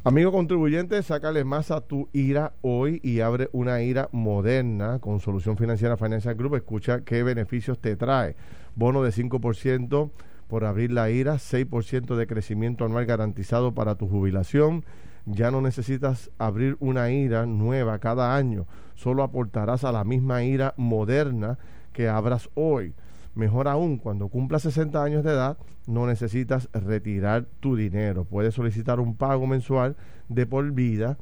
[0.07, 5.57] Amigo contribuyente, sácale más a tu ira hoy y abre una ira moderna con Solución
[5.57, 6.57] Financiera Financial Group.
[6.57, 8.37] Escucha qué beneficios te trae.
[8.75, 10.11] Bono de 5%
[10.47, 14.85] por abrir la IRA, 6% de crecimiento anual garantizado para tu jubilación.
[15.25, 20.75] Ya no necesitas abrir una IRA nueva cada año, solo aportarás a la misma IRA
[20.77, 21.57] moderna
[21.95, 22.93] que abras hoy.
[23.35, 28.25] Mejor aún, cuando cumplas 60 años de edad, no necesitas retirar tu dinero.
[28.25, 29.97] Puedes solicitar un pago mensual
[30.29, 31.19] de por vida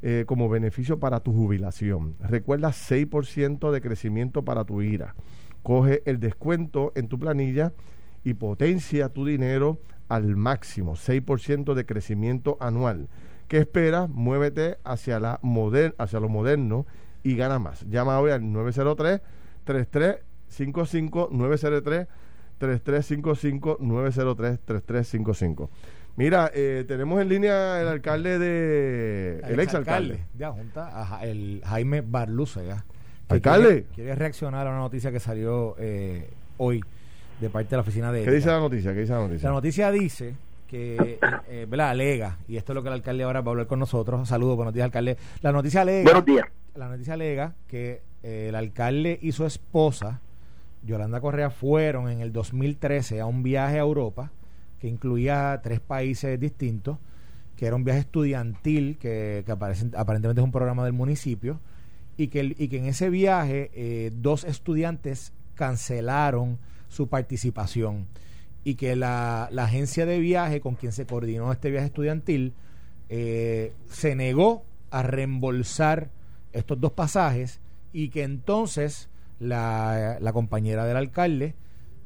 [0.00, 2.16] eh, como beneficio para tu jubilación.
[2.20, 5.14] Recuerda 6% de crecimiento para tu IRA
[5.62, 7.72] Coge el descuento en tu planilla
[8.24, 13.08] y potencia tu dinero al máximo, 6% de crecimiento anual.
[13.46, 14.08] ¿Qué esperas?
[14.08, 15.40] Muévete hacia, la
[15.98, 16.86] hacia lo moderno
[17.22, 17.86] y gana más.
[17.88, 19.20] Llama hoy al 903
[19.64, 22.06] 3355 903
[22.58, 25.70] 3355 903 3355.
[26.16, 29.40] Mira, eh, tenemos en línea el alcalde de.
[29.44, 30.26] El, ex alcalde.
[30.36, 32.84] Ya, junta el Jaime Barlúcega.
[33.28, 33.86] Alcalde.
[33.94, 36.82] Quiere, reaccionar a una noticia que salió eh, hoy
[37.40, 38.24] de parte de la oficina de.
[38.24, 38.92] ¿Qué dice la noticia?
[38.92, 39.48] ¿Qué dice la noticia?
[39.48, 40.34] La noticia dice
[40.68, 41.90] que, eh, eh, ¿verdad?
[41.90, 44.28] Alega, y esto es lo que el alcalde ahora va a hablar con nosotros.
[44.28, 45.16] Saludos, buenos días, alcalde.
[45.40, 46.04] La noticia alega.
[46.04, 46.46] Buenos días.
[46.74, 50.20] La noticia alega que el alcalde y su esposa,
[50.84, 54.32] Yolanda Correa, fueron en el 2013 a un viaje a Europa
[54.78, 56.98] que incluía tres países distintos,
[57.56, 61.60] que era un viaje estudiantil, que, aparentemente es un programa del municipio,
[62.16, 68.06] y que, y que en ese viaje eh, dos estudiantes cancelaron su participación
[68.64, 72.54] y que la, agencia de viaje con quien se coordinó este viaje estudiantil
[73.08, 76.10] eh, se negó a reembolsar
[76.52, 77.60] estos dos pasajes
[77.92, 79.08] y que entonces
[79.42, 81.54] la, la compañera del alcalde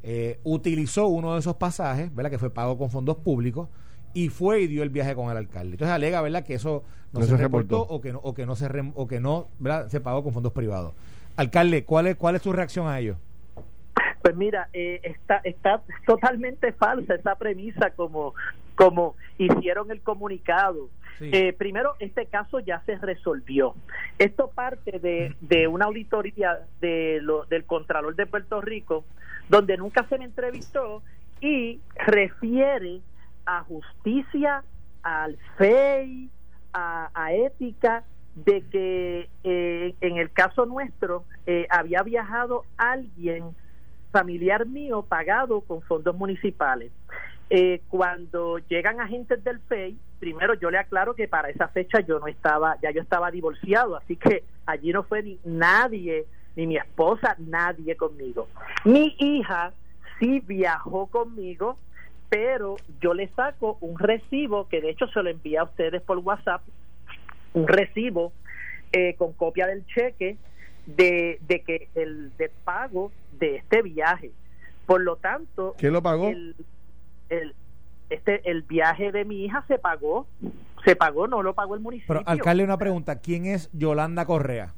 [0.08, 2.30] eh, utilizó uno de esos pasajes, ¿verdad?
[2.30, 3.68] Que fue pago con fondos públicos
[4.14, 5.72] y fue y dio el viaje con el alcalde.
[5.72, 6.44] Entonces alega, ¿verdad?
[6.44, 9.48] Que eso no, se, reportó o que no, o que no se o que no,
[9.58, 9.88] ¿verdad?
[9.88, 10.94] Se pagó con fondos privados.
[11.34, 13.16] Alcalde, ¿cuál es cuál es su reacción a ello?
[14.22, 18.32] Pues mira, eh, está está totalmente falsa esa premisa como
[18.76, 20.88] como hicieron el comunicado.
[21.20, 23.74] Eh, primero, este caso ya se resolvió.
[24.18, 29.04] Esto parte de, una auditoría de lo, del Contralor de Puerto Rico
[29.48, 31.02] donde nunca se me entrevistó
[31.40, 33.00] y refiere
[33.44, 34.64] a justicia,
[35.02, 36.30] al FEI,
[36.72, 43.44] a, ética, de que eh, en el caso nuestro eh, había viajado alguien
[44.12, 46.92] familiar mío pagado con fondos municipales.
[47.48, 52.18] Eh, cuando llegan agentes del FEI, primero yo le aclaro que para esa fecha yo
[52.18, 56.76] no estaba, ya yo estaba divorciado, así que allí no fue ni nadie ni mi
[56.76, 58.48] esposa, nadie conmigo.
[58.84, 59.72] Mi hija
[60.18, 61.76] sí viajó conmigo,
[62.28, 66.18] pero yo le saco un recibo, que de hecho se lo envía a ustedes por
[66.18, 66.62] WhatsApp,
[67.52, 68.32] un recibo
[68.92, 70.36] eh, con copia del cheque
[70.86, 74.32] de, de que el de pago de este viaje.
[74.86, 76.28] Por lo tanto, ¿quién lo pagó?
[76.28, 76.54] El,
[77.28, 77.54] el,
[78.10, 80.26] este, el viaje de mi hija se pagó,
[80.84, 82.14] se pagó, no lo pagó el municipio.
[82.14, 84.74] Pero, alcalde, una pregunta: ¿quién es Yolanda Correa?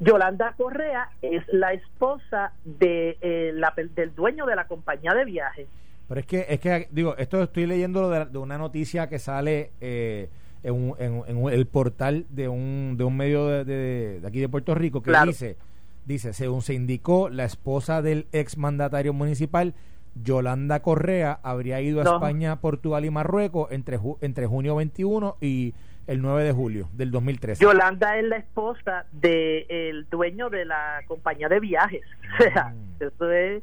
[0.00, 5.68] Yolanda Correa es la esposa de, eh, la, del dueño de la compañía de viajes.
[6.08, 10.28] Pero es que, es que digo, esto estoy leyendo de, una noticia que sale eh,
[10.62, 15.12] en, en, el portal de un, de un medio de, aquí de Puerto Rico que
[15.24, 15.56] dice,
[16.04, 19.74] dice, según se indicó, la esposa del ex mandatario municipal,
[20.14, 25.74] Yolanda Correa, habría ido a España, Portugal y Marruecos entre, entre junio 21 y
[26.06, 27.62] el 9 de julio del 2013.
[27.62, 32.02] Yolanda es la esposa del dueño de la compañía de viajes.
[32.32, 33.02] O sea, mm.
[33.02, 33.62] eso es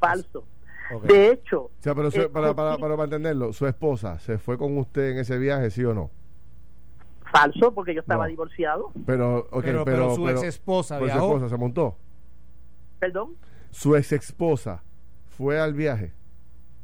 [0.00, 0.44] falso.
[1.04, 1.70] De hecho...
[1.82, 5.70] pero eh, para, para, para, entenderlo, ¿su esposa se fue con usted en ese viaje,
[5.70, 6.10] sí o no?
[7.30, 8.92] Falso, porque yo estaba divorciado.
[9.06, 9.48] Pero,
[9.84, 11.96] pero, su ex esposa Su esposa se montó.
[12.98, 13.36] ¿Perdón?
[13.70, 14.82] Su ex esposa
[15.36, 16.12] fue al viaje.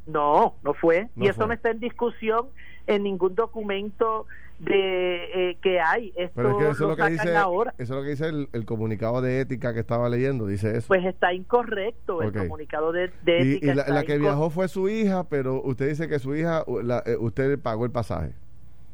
[0.07, 1.09] No, no fue.
[1.17, 2.47] y eso no está en discusión
[2.87, 4.27] en ningún documento
[4.59, 6.13] de eh, que hay.
[6.17, 7.75] Esto Pero eso, es lo que dice, ahora.
[7.79, 10.89] eso es lo que dice el, comunicado de ética que estaba leyendo, dice eso.
[10.89, 13.73] Pues está incorrecto el comunicado de, ética.
[13.73, 16.65] Y, la, que viajó fue su hija, pero usted dice que su hija,
[17.07, 18.33] eh, usted pagó el pasaje.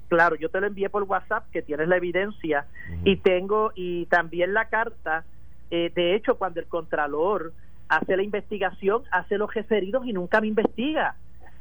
[0.08, 2.66] Claro, yo te lo envié por WhatsApp, que tienes la evidencia,
[3.04, 5.24] y tengo, y también la carta,
[5.70, 7.52] eh, de hecho, cuando el Contralor
[7.88, 11.16] hace la investigación, hace los referidos y nunca me investiga.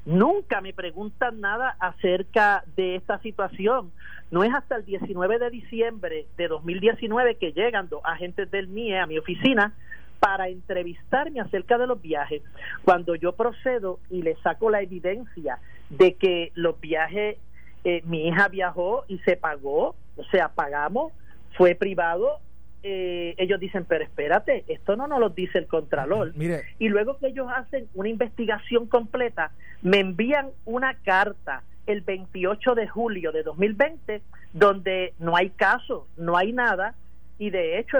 [0.06, 3.92] Nunca me preguntan nada acerca de esta situación.
[4.32, 9.00] No es hasta el 19 de diciembre de 2019 que llegan dos agentes del MIE
[9.00, 9.74] a mi oficina
[10.20, 12.42] para entrevistarme acerca de los viajes.
[12.84, 15.60] Cuando yo procedo y le saco la evidencia
[15.90, 17.38] de que los viajes,
[17.84, 21.14] eh, mi hija viajó y se pagó, o sea, pagamos,
[21.58, 22.40] fue privado,
[22.84, 26.34] eh, ellos dicen, pero espérate, esto no nos lo dice el Contralor.
[26.36, 26.64] Mire.
[26.80, 32.88] Y luego que ellos hacen una investigación completa, me envían una carta el 28 de
[32.88, 34.22] julio de 2020
[34.54, 36.96] donde no hay caso, no hay nada
[37.40, 37.98] y de hecho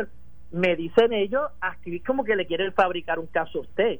[0.52, 4.00] me dicen ellos, aquí como que le quieren fabricar un caso a usted.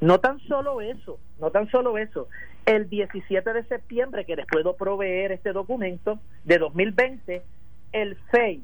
[0.00, 2.28] No tan solo eso, no tan solo eso.
[2.66, 7.42] El 17 de septiembre, que les puedo proveer este documento de 2020,
[7.92, 8.62] el FEI,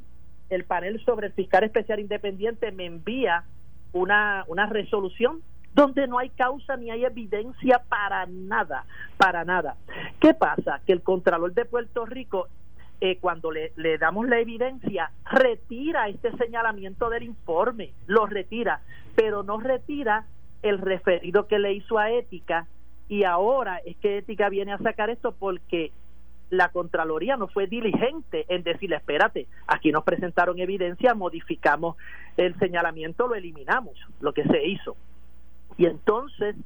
[0.50, 3.44] el panel sobre el fiscal especial independiente me envía
[3.92, 5.42] una, una resolución
[5.74, 8.84] donde no hay causa ni hay evidencia para nada,
[9.16, 9.76] para nada.
[10.20, 10.80] ¿Qué pasa?
[10.84, 12.48] Que el Contralor de Puerto Rico,
[13.00, 18.80] eh, cuando le, le damos la evidencia, retira este señalamiento del informe, lo retira,
[19.14, 20.26] pero no retira
[20.62, 22.66] el referido que le hizo a Ética
[23.08, 25.92] y ahora es que Ética viene a sacar esto porque
[26.50, 31.96] la Contraloría no fue diligente en decirle, espérate, aquí nos presentaron evidencia, modificamos
[32.36, 34.96] el señalamiento, lo eliminamos, lo que se hizo.
[35.78, 36.56] Y entonces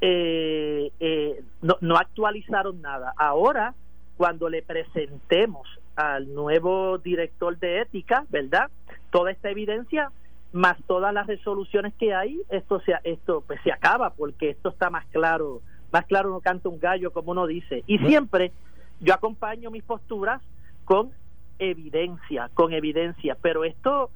[0.00, 3.12] eh, eh, no, no actualizaron nada.
[3.16, 3.74] Ahora,
[4.16, 8.70] cuando le presentemos al nuevo director de ética, ¿verdad?
[9.10, 10.10] Toda esta evidencia,
[10.52, 14.90] más todas las resoluciones que hay, esto se, esto pues se acaba porque esto está
[14.90, 15.60] más claro,
[15.92, 17.82] más claro no canta un gallo como uno dice.
[17.86, 18.52] Y siempre
[19.00, 20.42] yo acompaño mis posturas
[20.84, 21.10] con
[21.58, 24.10] evidencia, con evidencia, pero esto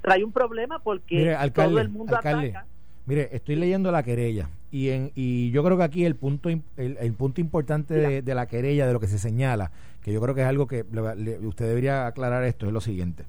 [0.00, 2.66] trae un problema porque todo el mundo ataca.
[3.06, 7.12] Mire, estoy leyendo la querella y en, y yo creo que aquí el punto el,
[7.14, 9.70] punto importante de, la querella de lo que se señala,
[10.02, 10.84] que yo creo que es algo que
[11.42, 13.24] usted debería aclarar esto es lo siguiente.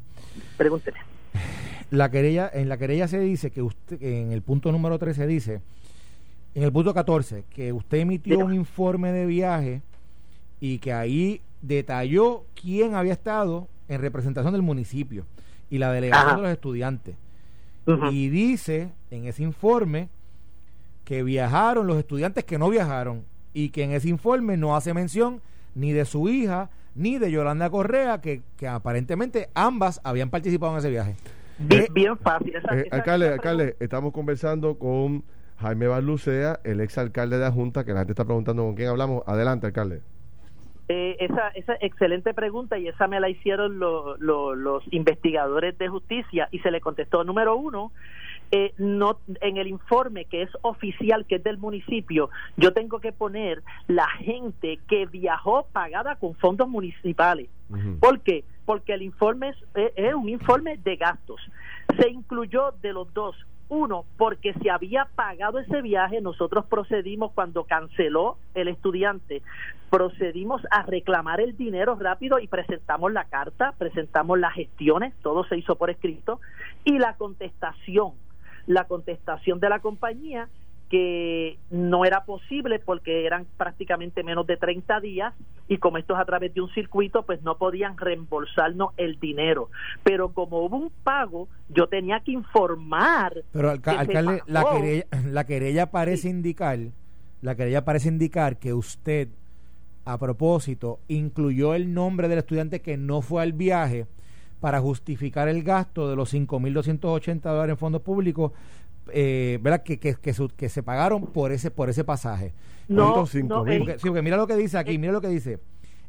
[0.57, 0.99] Pregúntele.
[1.91, 5.61] La querella en la querella se dice que usted en el punto número 13 dice
[6.55, 9.81] en el punto 14 que usted emitió un informe de viaje
[10.59, 15.25] y que ahí detalló quién había estado en representación del municipio
[15.69, 17.15] y la delegación de los estudiantes.
[18.11, 20.09] Y dice en ese informe
[21.05, 25.41] que viajaron los estudiantes que no viajaron y que en ese informe no hace mención
[25.73, 30.79] ni de su hija ni de Yolanda Correa, que, que aparentemente ambas habían participado en
[30.79, 31.15] ese viaje.
[31.59, 32.53] Bien, fácil.
[32.55, 35.23] Eh, alcalde, alcalde, estamos conversando con
[35.57, 38.89] Jaime Barlucea, el ex alcalde de la Junta, que la gente está preguntando con quién
[38.89, 39.23] hablamos.
[39.27, 40.01] Adelante, alcalde.
[40.91, 46.57] Eh, esa, esa excelente pregunta y esa me la hicieron los investigadores de justicia y
[46.59, 47.91] se le contestó número uno
[48.51, 53.11] eh, no en el informe que es oficial que es del municipio yo tengo que
[53.11, 57.49] poner la gente que viajó pagada con fondos municipales.
[57.99, 58.43] ¿por qué?
[58.65, 59.57] porque el informe es,
[59.95, 61.39] es un informe de gastos.
[61.99, 63.35] Se incluyó de los dos
[63.69, 69.43] uno, porque se había pagado ese viaje, nosotros procedimos cuando canceló el estudiante,
[69.91, 75.57] procedimos a reclamar el dinero rápido y presentamos la carta, presentamos las gestiones, todo se
[75.57, 76.41] hizo por escrito,
[76.83, 78.13] y la contestación,
[78.65, 80.49] la contestación de la compañía
[80.89, 85.33] que no era posible porque eran prácticamente menos de 30 días
[85.67, 89.69] y como esto es a través de un circuito, pues no podían reembolsarnos el dinero.
[90.03, 93.43] Pero como hubo un pago, yo tenía que informar.
[93.51, 96.79] Pero alcalde, la querella, la querella parece indicar,
[97.41, 99.29] la querella parece indicar que usted
[100.05, 104.07] a propósito incluyó el nombre del estudiante que no fue al viaje
[104.59, 108.51] para justificar el gasto de los 5.280 dólares en fondos públicos
[109.13, 109.83] eh, ¿verdad?
[109.83, 112.53] Que, que, que, se pagaron por ese por ese pasaje.
[112.87, 113.25] No,
[114.23, 115.59] mira lo que dice aquí, mira lo que dice.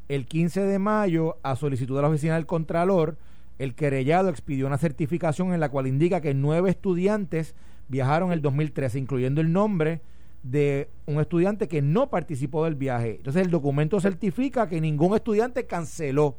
[0.07, 3.17] El 15 de mayo, a solicitud de la oficina del Contralor,
[3.59, 7.55] el querellado expidió una certificación en la cual indica que nueve estudiantes
[7.87, 10.01] viajaron en el 2013, incluyendo el nombre
[10.43, 13.17] de un estudiante que no participó del viaje.
[13.17, 16.37] Entonces el documento certifica que ningún estudiante canceló.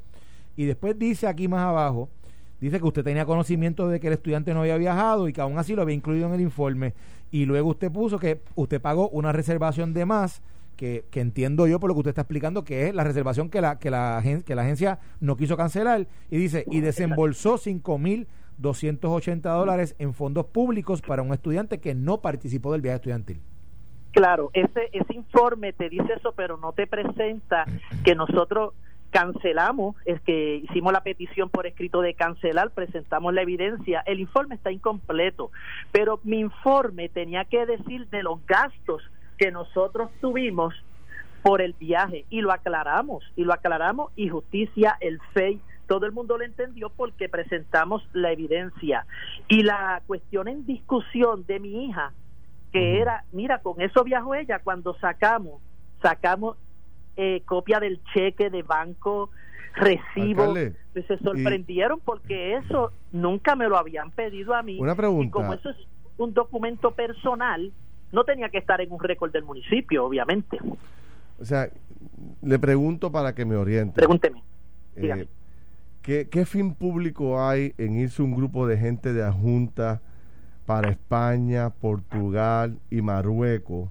[0.56, 2.08] Y después dice aquí más abajo,
[2.62, 5.58] dice que usted tenía conocimiento de que el estudiante no había viajado y que aún
[5.58, 6.94] así lo había incluido en el informe.
[7.32, 10.42] Y luego usted puso que usted pagó una reservación de más,
[10.76, 13.60] que, que entiendo yo por lo que usted está explicando, que es la reservación que
[13.60, 16.06] la, que la, que la agencia no quiso cancelar.
[16.30, 21.96] Y dice, y desembolsó 5 mil 280 dólares en fondos públicos para un estudiante que
[21.96, 23.40] no participó del viaje estudiantil.
[24.12, 27.64] Claro, ese, ese informe te dice eso, pero no te presenta
[28.04, 28.74] que nosotros
[29.12, 34.56] cancelamos, es que hicimos la petición por escrito de cancelar, presentamos la evidencia, el informe
[34.56, 35.52] está incompleto,
[35.92, 39.02] pero mi informe tenía que decir de los gastos
[39.38, 40.74] que nosotros tuvimos
[41.42, 46.12] por el viaje y lo aclaramos, y lo aclaramos y justicia, el FEI, todo el
[46.12, 49.04] mundo lo entendió porque presentamos la evidencia.
[49.48, 52.12] Y la cuestión en discusión de mi hija,
[52.72, 55.60] que era, mira, con eso viajó ella cuando sacamos,
[56.00, 56.56] sacamos
[57.16, 59.30] eh, copia del cheque de banco,
[59.74, 60.54] recibo.
[60.92, 64.78] Pues se sorprendieron porque eso nunca me lo habían pedido a mí.
[64.78, 65.28] Una pregunta.
[65.28, 65.76] Y como eso es
[66.18, 67.72] un documento personal,
[68.12, 70.58] no tenía que estar en un récord del municipio, obviamente.
[71.40, 71.68] O sea,
[72.42, 73.94] le pregunto para que me oriente.
[73.94, 74.42] Pregúnteme.
[74.96, 75.26] Eh,
[76.02, 80.02] ¿qué, ¿Qué fin público hay en irse un grupo de gente de la Junta
[80.66, 83.88] para España, Portugal y Marruecos?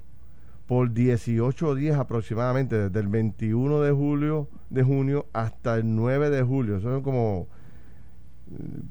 [0.71, 6.43] Por 18 días aproximadamente, desde el 21 de julio de junio hasta el 9 de
[6.43, 6.77] julio.
[6.77, 7.49] Eso son como,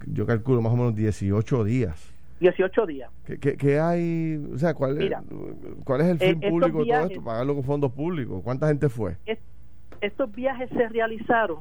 [0.07, 2.13] yo calculo más o menos 18 días.
[2.41, 3.11] 18 días.
[3.25, 4.47] ¿Qué, qué, hay?
[4.53, 5.11] O sea, ¿cuál, es,
[5.85, 7.25] ¿cuál es el fin eh, público de todo esto?
[7.25, 8.43] Pagarlo con fondos públicos.
[8.45, 9.17] ¿Cuánta gente fue?
[10.03, 11.61] estos viajes se realizaron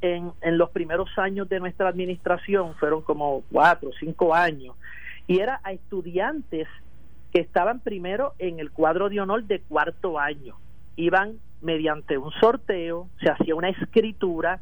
[0.00, 4.74] en, en los primeros años de nuestra administración, fueron como cuatro, cinco años,
[5.28, 6.66] y era a estudiantes
[7.32, 10.56] que estaban primero en el cuadro de honor de cuarto año.
[10.96, 14.60] Iban mediante un sorteo, se hacía una escritura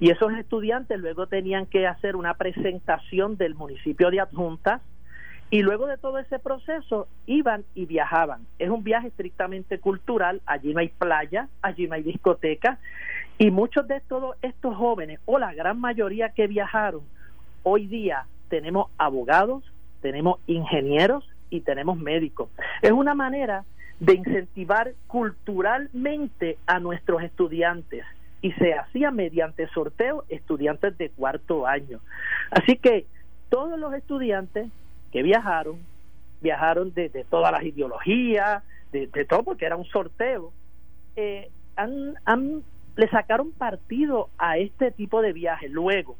[0.00, 4.80] y esos estudiantes luego tenían que hacer una presentación del municipio de adjuntas
[5.50, 8.46] y luego de todo ese proceso iban y viajaban.
[8.58, 12.78] Es un viaje estrictamente cultural, allí no hay playa, allí no hay discoteca
[13.38, 17.02] y muchos de todos estos jóvenes o la gran mayoría que viajaron,
[17.62, 19.64] hoy día tenemos abogados,
[20.00, 22.50] tenemos ingenieros y tenemos médicos.
[22.82, 23.64] Es una manera
[24.00, 28.04] de incentivar culturalmente a nuestros estudiantes
[28.40, 32.00] y se hacía mediante sorteo estudiantes de cuarto año.
[32.50, 33.06] Así que
[33.48, 34.68] todos los estudiantes
[35.10, 35.78] que viajaron,
[36.40, 40.52] viajaron de, todas las ideologías, de, todo porque era un sorteo,
[41.16, 42.62] eh, han, han,
[42.96, 45.70] le sacaron partido a este tipo de viajes.
[45.70, 46.16] Luego,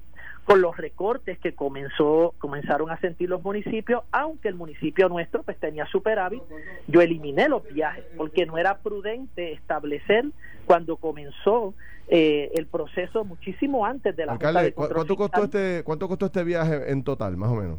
[0.48, 5.58] con los recortes que comenzó comenzaron a sentir los municipios, aunque el municipio nuestro pues
[5.58, 6.42] tenía superávit,
[6.86, 10.24] yo eliminé los viajes porque no era prudente establecer
[10.64, 11.74] cuando comenzó
[12.08, 16.92] eh, el proceso muchísimo antes de la Alcalde, ¿cuánto costó este cuánto costó este viaje
[16.92, 17.78] en total, más o menos?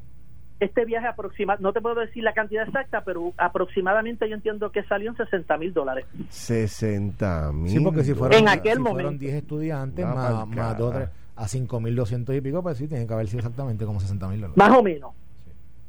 [0.60, 4.84] Este viaje aproximado, no te puedo decir la cantidad exacta, pero aproximadamente yo entiendo que
[4.84, 6.06] salió en 60 mil dólares.
[6.30, 7.72] 60 mil.
[7.72, 8.94] Sí, porque si fueron, en aquel si momento.
[8.96, 10.94] fueron 10 estudiantes más, más dos,
[11.40, 14.58] a 5.200 y pico, pues sí, tiene que haber sido exactamente como 60 mil dólares.
[14.58, 15.14] Más o menos.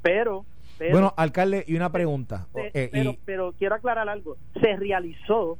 [0.03, 0.45] Pero,
[0.79, 2.47] Bueno, alcalde, y una pregunta.
[2.55, 4.37] Eh, pero, pero quiero aclarar algo.
[4.61, 5.59] Se realizó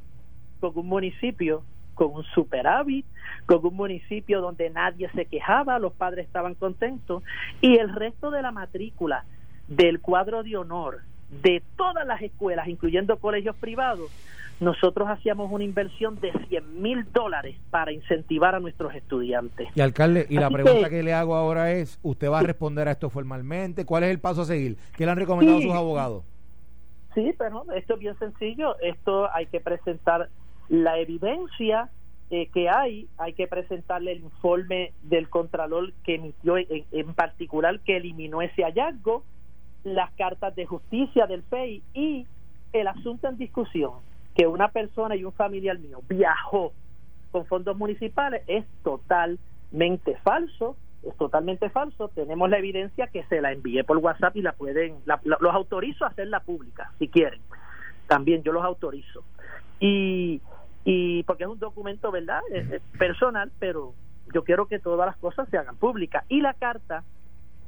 [0.59, 1.63] con un municipio
[1.93, 3.05] con un superávit,
[3.45, 7.21] con un municipio donde nadie se quejaba, los padres estaban contentos
[7.61, 9.25] y el resto de la matrícula
[9.67, 11.01] del cuadro de honor
[11.43, 14.09] de todas las escuelas, incluyendo colegios privados,
[14.61, 19.67] nosotros hacíamos una inversión de 100 mil dólares para incentivar a nuestros estudiantes.
[19.73, 22.91] Y alcalde, y la pregunta que, le hago ahora es, ¿usted va a responder a
[22.91, 23.85] esto formalmente?
[23.85, 24.77] ¿Cuál es el paso a seguir?
[24.95, 26.23] ¿Qué le han recomendado sus abogados?
[27.15, 28.79] Sí, pero esto es bien sencillo.
[28.81, 30.29] Esto hay que presentar
[30.69, 31.89] la evidencia
[32.29, 37.79] eh, que hay, hay que presentarle el informe del Contralor que emitió en, en particular
[37.79, 39.23] que eliminó ese hallazgo,
[39.83, 42.27] las cartas de justicia del FEI y
[42.73, 46.73] el asunto en discusión que una persona y un familiar mío viajó
[47.31, 52.09] con fondos municipales es totalmente falso, es totalmente falso.
[52.09, 56.09] Tenemos la evidencia que se la envié por WhatsApp y la pueden, los autorizo a
[56.09, 57.41] hacerla pública si quieren.
[58.07, 59.23] También yo los autorizo.
[59.79, 60.41] Y,
[60.83, 62.41] y porque es un documento, ¿verdad?
[62.97, 63.93] personal, pero
[64.33, 66.25] yo quiero que todas las cosas se hagan públicas.
[66.29, 67.03] Y la carta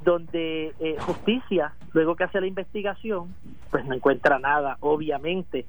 [0.03, 3.33] donde eh, justicia, luego que hace la investigación,
[3.71, 5.65] pues no encuentra nada, obviamente,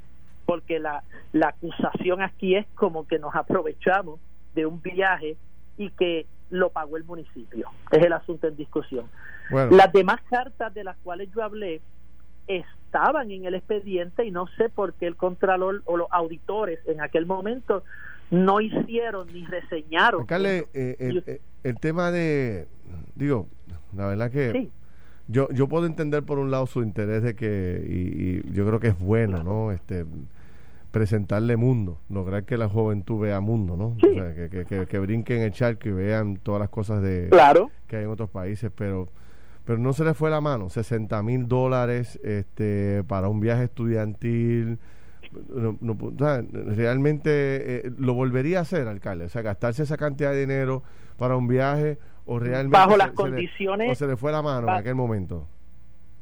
[0.46, 4.20] porque la, la acusación aquí es como que nos aprovechamos
[4.54, 5.36] de un viaje
[5.76, 7.68] y que lo pagó el municipio.
[7.90, 9.06] Es el asunto en discusión.
[9.50, 11.80] Las demás cartas de las cuales yo hablé
[12.46, 17.00] estaban en el expediente y no sé por qué el contralor o los auditores en
[17.00, 17.82] aquel momento
[18.30, 20.26] no hicieron ni reseñaron.
[20.30, 22.68] Eh, eh, el, tema de,
[23.14, 23.48] digo,
[23.94, 24.70] la verdad que
[25.28, 28.88] yo, yo puedo entender por un lado su interés de que, y, yo creo que
[28.88, 29.72] es bueno, ¿no?
[29.72, 30.04] Este,
[30.90, 33.96] presentarle mundo, lograr que la juventud vea mundo, ¿no?
[33.96, 37.70] O sea, que, que, que, brinquen el charco y vean todas las cosas de claro.
[37.88, 39.08] que hay en otros países, pero
[39.64, 44.78] pero no se le fue la mano, 60 mil dólares este, para un viaje estudiantil.
[45.50, 45.76] No,
[46.76, 50.84] realmente eh, lo volvería a hacer, alcalde, o sea, gastarse esa cantidad de dinero
[51.16, 54.74] para un viaje o realmente bajo las condiciones o se le fue la mano en
[54.74, 55.46] aquel momento.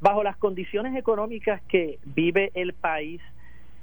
[0.00, 3.20] Bajo las condiciones económicas que vive el país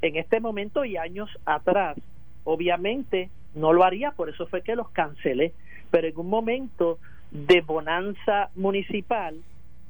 [0.02, 1.98] en este momento y años atrás.
[2.44, 5.54] Obviamente no lo haría, por eso fue que los cancelé,
[5.92, 7.00] pero en un momento
[7.32, 9.36] de bonanza municipal,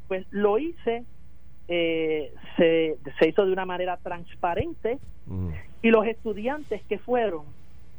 [0.08, 1.04] pues lo hice,
[1.68, 5.00] eh, se, se, hizo de una manera transparente
[5.82, 7.44] y los estudiantes que fueron,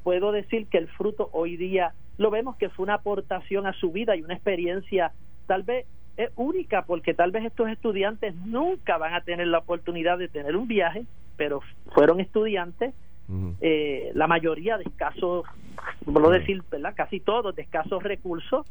[0.02, 3.90] puedo decir que el fruto hoy día lo vemos que fue una aportación a su
[3.90, 5.12] vida y una experiencia
[5.46, 5.86] tal vez
[6.18, 10.54] es única porque tal vez estos estudiantes nunca van a tener la oportunidad de tener
[10.54, 11.06] un viaje
[11.40, 11.62] pero
[11.94, 12.92] fueron estudiantes,
[13.62, 15.46] eh, la mayoría de escasos,
[16.04, 16.92] por no decir, ¿verdad?
[16.94, 18.66] casi todos de escasos recursos,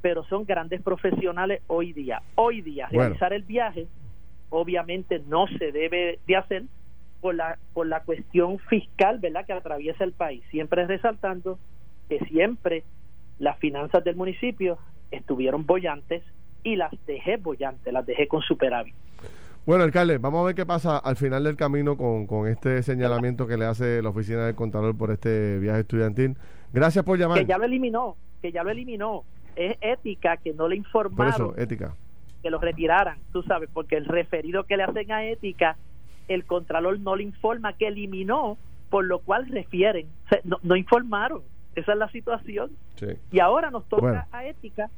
[0.00, 2.22] pero son grandes profesionales hoy día.
[2.36, 3.86] Hoy día, realizar el viaje,
[4.48, 6.62] obviamente no se debe de hacer
[7.20, 10.42] por la, por la cuestión fiscal, ¿verdad?, que atraviesa el país.
[10.50, 11.58] Siempre resaltando
[12.08, 12.84] que siempre
[13.38, 14.78] las finanzas del municipio
[15.10, 16.22] estuvieron bollantes,
[16.62, 18.94] y las dejé bollantes, las dejé con superávit.
[19.66, 23.46] Bueno, alcalde, vamos a ver qué pasa al final del camino con, con este señalamiento
[23.46, 26.36] que le hace la oficina del contador por este viaje estudiantil.
[26.72, 27.38] Gracias por llamar.
[27.38, 29.24] Que ya lo eliminó, que ya lo eliminó.
[29.56, 31.32] Es ética que no le informaron.
[31.32, 31.94] Por eso, ética.
[32.42, 35.76] Que lo retiraran, tú sabes, porque el referido que le hacen a ética,
[36.28, 38.56] el contralor no le informa que eliminó,
[38.88, 40.06] por lo cual refieren.
[40.62, 41.42] no, informaron.
[41.78, 42.70] Esa es la situación.
[43.30, 44.90] Y ahora nos toca a ética,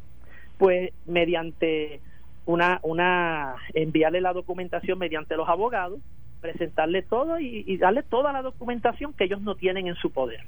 [0.59, 2.01] pues mediante
[2.47, 6.01] una, una enviarle la documentación mediante los abogados,
[6.41, 10.41] presentarle todo y, darle toda la documentación que ellos no tienen en su poder.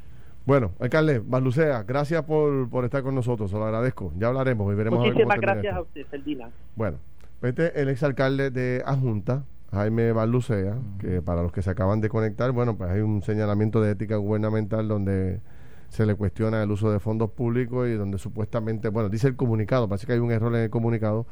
[0.46, 4.12] Bueno, alcalde, Balucea, gracias por, por estar con nosotros, se lo agradezco.
[4.16, 4.98] Ya hablaremos y veremos.
[4.98, 6.52] Muchísimas gracias a usted, Ferdinand.
[6.74, 6.98] Bueno,
[7.42, 12.50] este el exalcalde de Ajunta, Jaime Balucea, que para los que se acaban de conectar,
[12.50, 15.40] bueno, pues hay un señalamiento de ética gubernamental donde
[15.93, 19.90] se le cuestiona el uso de fondos públicos y donde supuestamente, bueno, dice el comunicado,
[19.90, 21.26] parece que hay un error en el comunicado,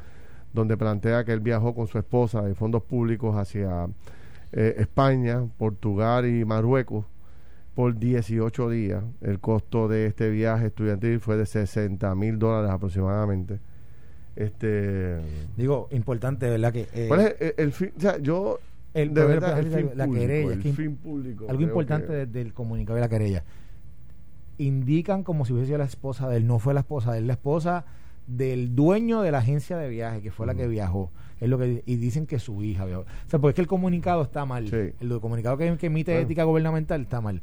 [0.53, 3.89] donde plantea que él viajó con su esposa de fondos públicos hacia
[4.53, 7.07] eh, España, Portugal y Marruecos
[7.75, 9.03] por 18 días.
[9.23, 13.61] El costo de este viaje estudiantil fue de 60 mil dólares aproximadamente.
[14.37, 15.17] Este
[15.57, 18.61] digo importante verdad que eh, ¿cuál es el, fin o sea yo
[18.95, 22.95] el, de verdad, el fin la, público, querella el fin público algo importante del comunicado
[22.95, 23.45] de la querella
[24.61, 27.27] indican como si hubiese sido la esposa de él no fue la esposa de él
[27.27, 27.85] la esposa
[28.37, 31.11] del dueño de la agencia de viaje, que fue la que viajó.
[31.41, 33.03] Es lo que y dicen que su hija viajó.
[33.03, 34.73] O sea, porque es que el comunicado está mal.
[34.73, 37.43] El comunicado que, emite ética gubernamental está mal.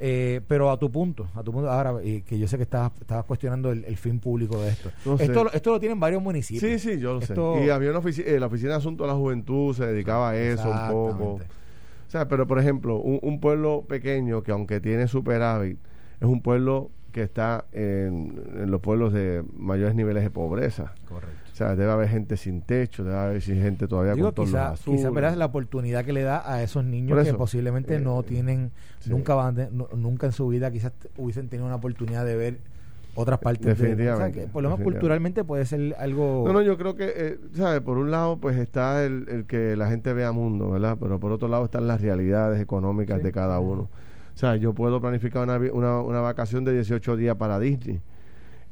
[0.00, 2.92] Eh, pero a tu punto, a tu punto, ahora eh, que yo sé que estabas,
[3.00, 4.90] estabas cuestionando el, fin público de esto.
[5.18, 6.60] esto, esto lo tienen varios municipios.
[6.60, 7.34] Sí, sí, yo lo sé.
[7.64, 10.36] Y había una oficina, eh, la oficina de asuntos de la juventud se dedicaba a
[10.36, 11.24] eso un poco.
[11.34, 15.78] O sea, pero por ejemplo, un, un pueblo pequeño que aunque tiene superávit,
[16.24, 20.94] es un pueblo que está en, los pueblos de mayores niveles de pobreza.
[21.08, 21.36] Correcto.
[21.52, 25.12] O sea, debe haber gente sin techo, debe haber gente todavía con todos los Quizás
[25.12, 28.72] verás la oportunidad que le da a esos niños que posiblemente no eh, tienen,
[29.06, 32.58] nunca van nunca en su vida quizás hubiesen tenido una oportunidad de ver
[33.14, 37.12] otras partes definitivamente, por lo menos culturalmente puede ser algo no no yo creo que
[37.14, 40.96] eh, sabes por un lado pues está el, el, que la gente vea mundo verdad
[40.98, 43.88] pero por otro lado están las realidades económicas de cada uno
[44.34, 48.00] o sea, yo puedo planificar una, una, una vacación de 18 días para Disney.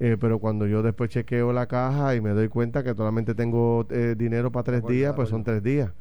[0.00, 3.86] Eh, pero cuando yo después chequeo la caja y me doy cuenta que solamente tengo
[3.90, 5.92] eh, dinero para tres días, pues son tres días.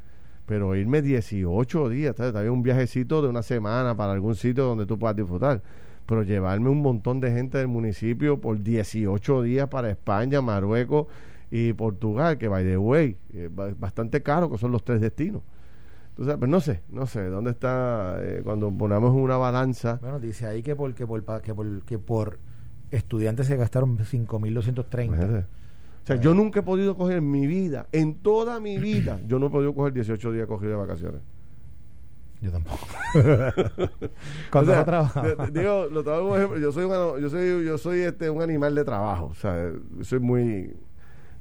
[0.47, 2.49] Pero irme 18 días, ¿sabes?
[2.49, 5.61] un viajecito de una semana para algún sitio donde tú puedas disfrutar.
[6.07, 11.05] Pero llevarme un montón de gente del municipio por 18 días para España, Marruecos
[11.51, 15.43] y Portugal, que by the way, eh, bastante caro, que son los tres destinos.
[16.21, 19.97] Entonces, pues no sé, no sé, ¿dónde está eh, cuando ponemos una balanza?
[20.03, 22.37] Bueno, dice ahí que por, que por, que por, que por
[22.91, 25.45] estudiantes se gastaron 5.230.
[26.03, 29.39] O sea, yo nunca he podido coger en mi vida, en toda mi vida, yo
[29.39, 31.21] no he podido coger 18 días cogidos de vacaciones.
[32.39, 32.85] Yo tampoco.
[34.51, 35.21] Cuando o trabajo.
[35.51, 36.59] Digo, lo trabajo ejemplo.
[36.59, 36.87] Yo soy,
[37.19, 39.25] yo soy, yo soy este, un animal de trabajo.
[39.25, 40.75] O sea, soy muy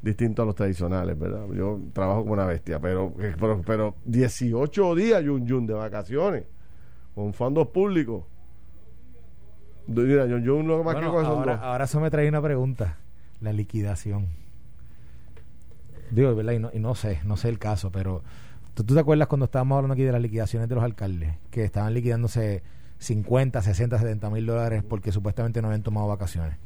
[0.02, 1.46] distinto a los tradicionales, ¿verdad?
[1.54, 6.44] Yo trabajo como una bestia, pero, pero, pero 18 días yun, yun de vacaciones
[7.14, 8.24] con fondos públicos.
[9.86, 12.98] Mira, yun, no más que ahora, ahora eso me trae una pregunta.
[13.40, 14.28] La liquidación.
[16.10, 16.52] Digo, ¿verdad?
[16.52, 18.22] Y no, y no sé, no sé el caso, pero
[18.74, 21.36] ¿tú, te acuerdas cuando estábamos hablando aquí de las liquidaciones de los alcaldes?
[21.50, 22.62] Que estaban liquidándose
[22.98, 26.56] 50, 60, 70 mil dólares porque supuestamente no habían tomado vacaciones.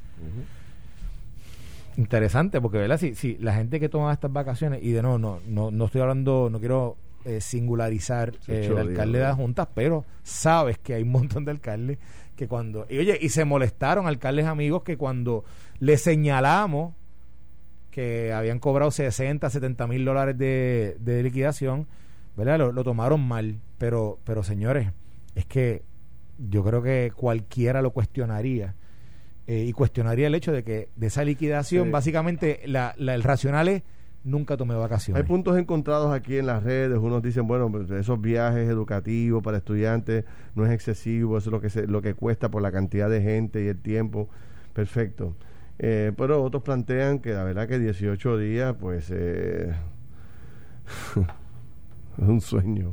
[1.96, 2.98] Interesante, porque ¿verdad?
[2.98, 6.00] Si, si la gente que toma estas vacaciones, y de nuevo, no, no, no estoy
[6.00, 11.02] hablando, no quiero eh, singularizar eh, el alcalde de las juntas, pero sabes que hay
[11.02, 11.98] un montón de alcaldes
[12.36, 15.44] que cuando, y oye, y se molestaron alcaldes amigos que cuando
[15.78, 16.94] le señalamos
[17.92, 21.86] que habían cobrado 60, 70 mil dólares de, de liquidación,
[22.36, 22.58] ¿verdad?
[22.58, 24.90] Lo, lo tomaron mal, pero, pero señores,
[25.36, 25.82] es que
[26.38, 28.74] yo creo que cualquiera lo cuestionaría
[29.46, 33.82] eh, y cuestionaría el hecho de que de esa liquidación, básicamente, la, el racional es
[34.24, 35.22] nunca tomé vacaciones.
[35.22, 36.98] Hay puntos encontrados aquí en las redes.
[36.98, 40.24] Unos dicen, bueno, pues, esos viajes educativos para estudiantes
[40.54, 43.20] no es excesivo, eso es lo que, se, lo que cuesta por la cantidad de
[43.20, 44.28] gente y el tiempo.
[44.72, 45.36] Perfecto.
[45.78, 49.74] Eh, pero otros plantean que la verdad que 18 días, pues, eh,
[52.18, 52.92] es un sueño.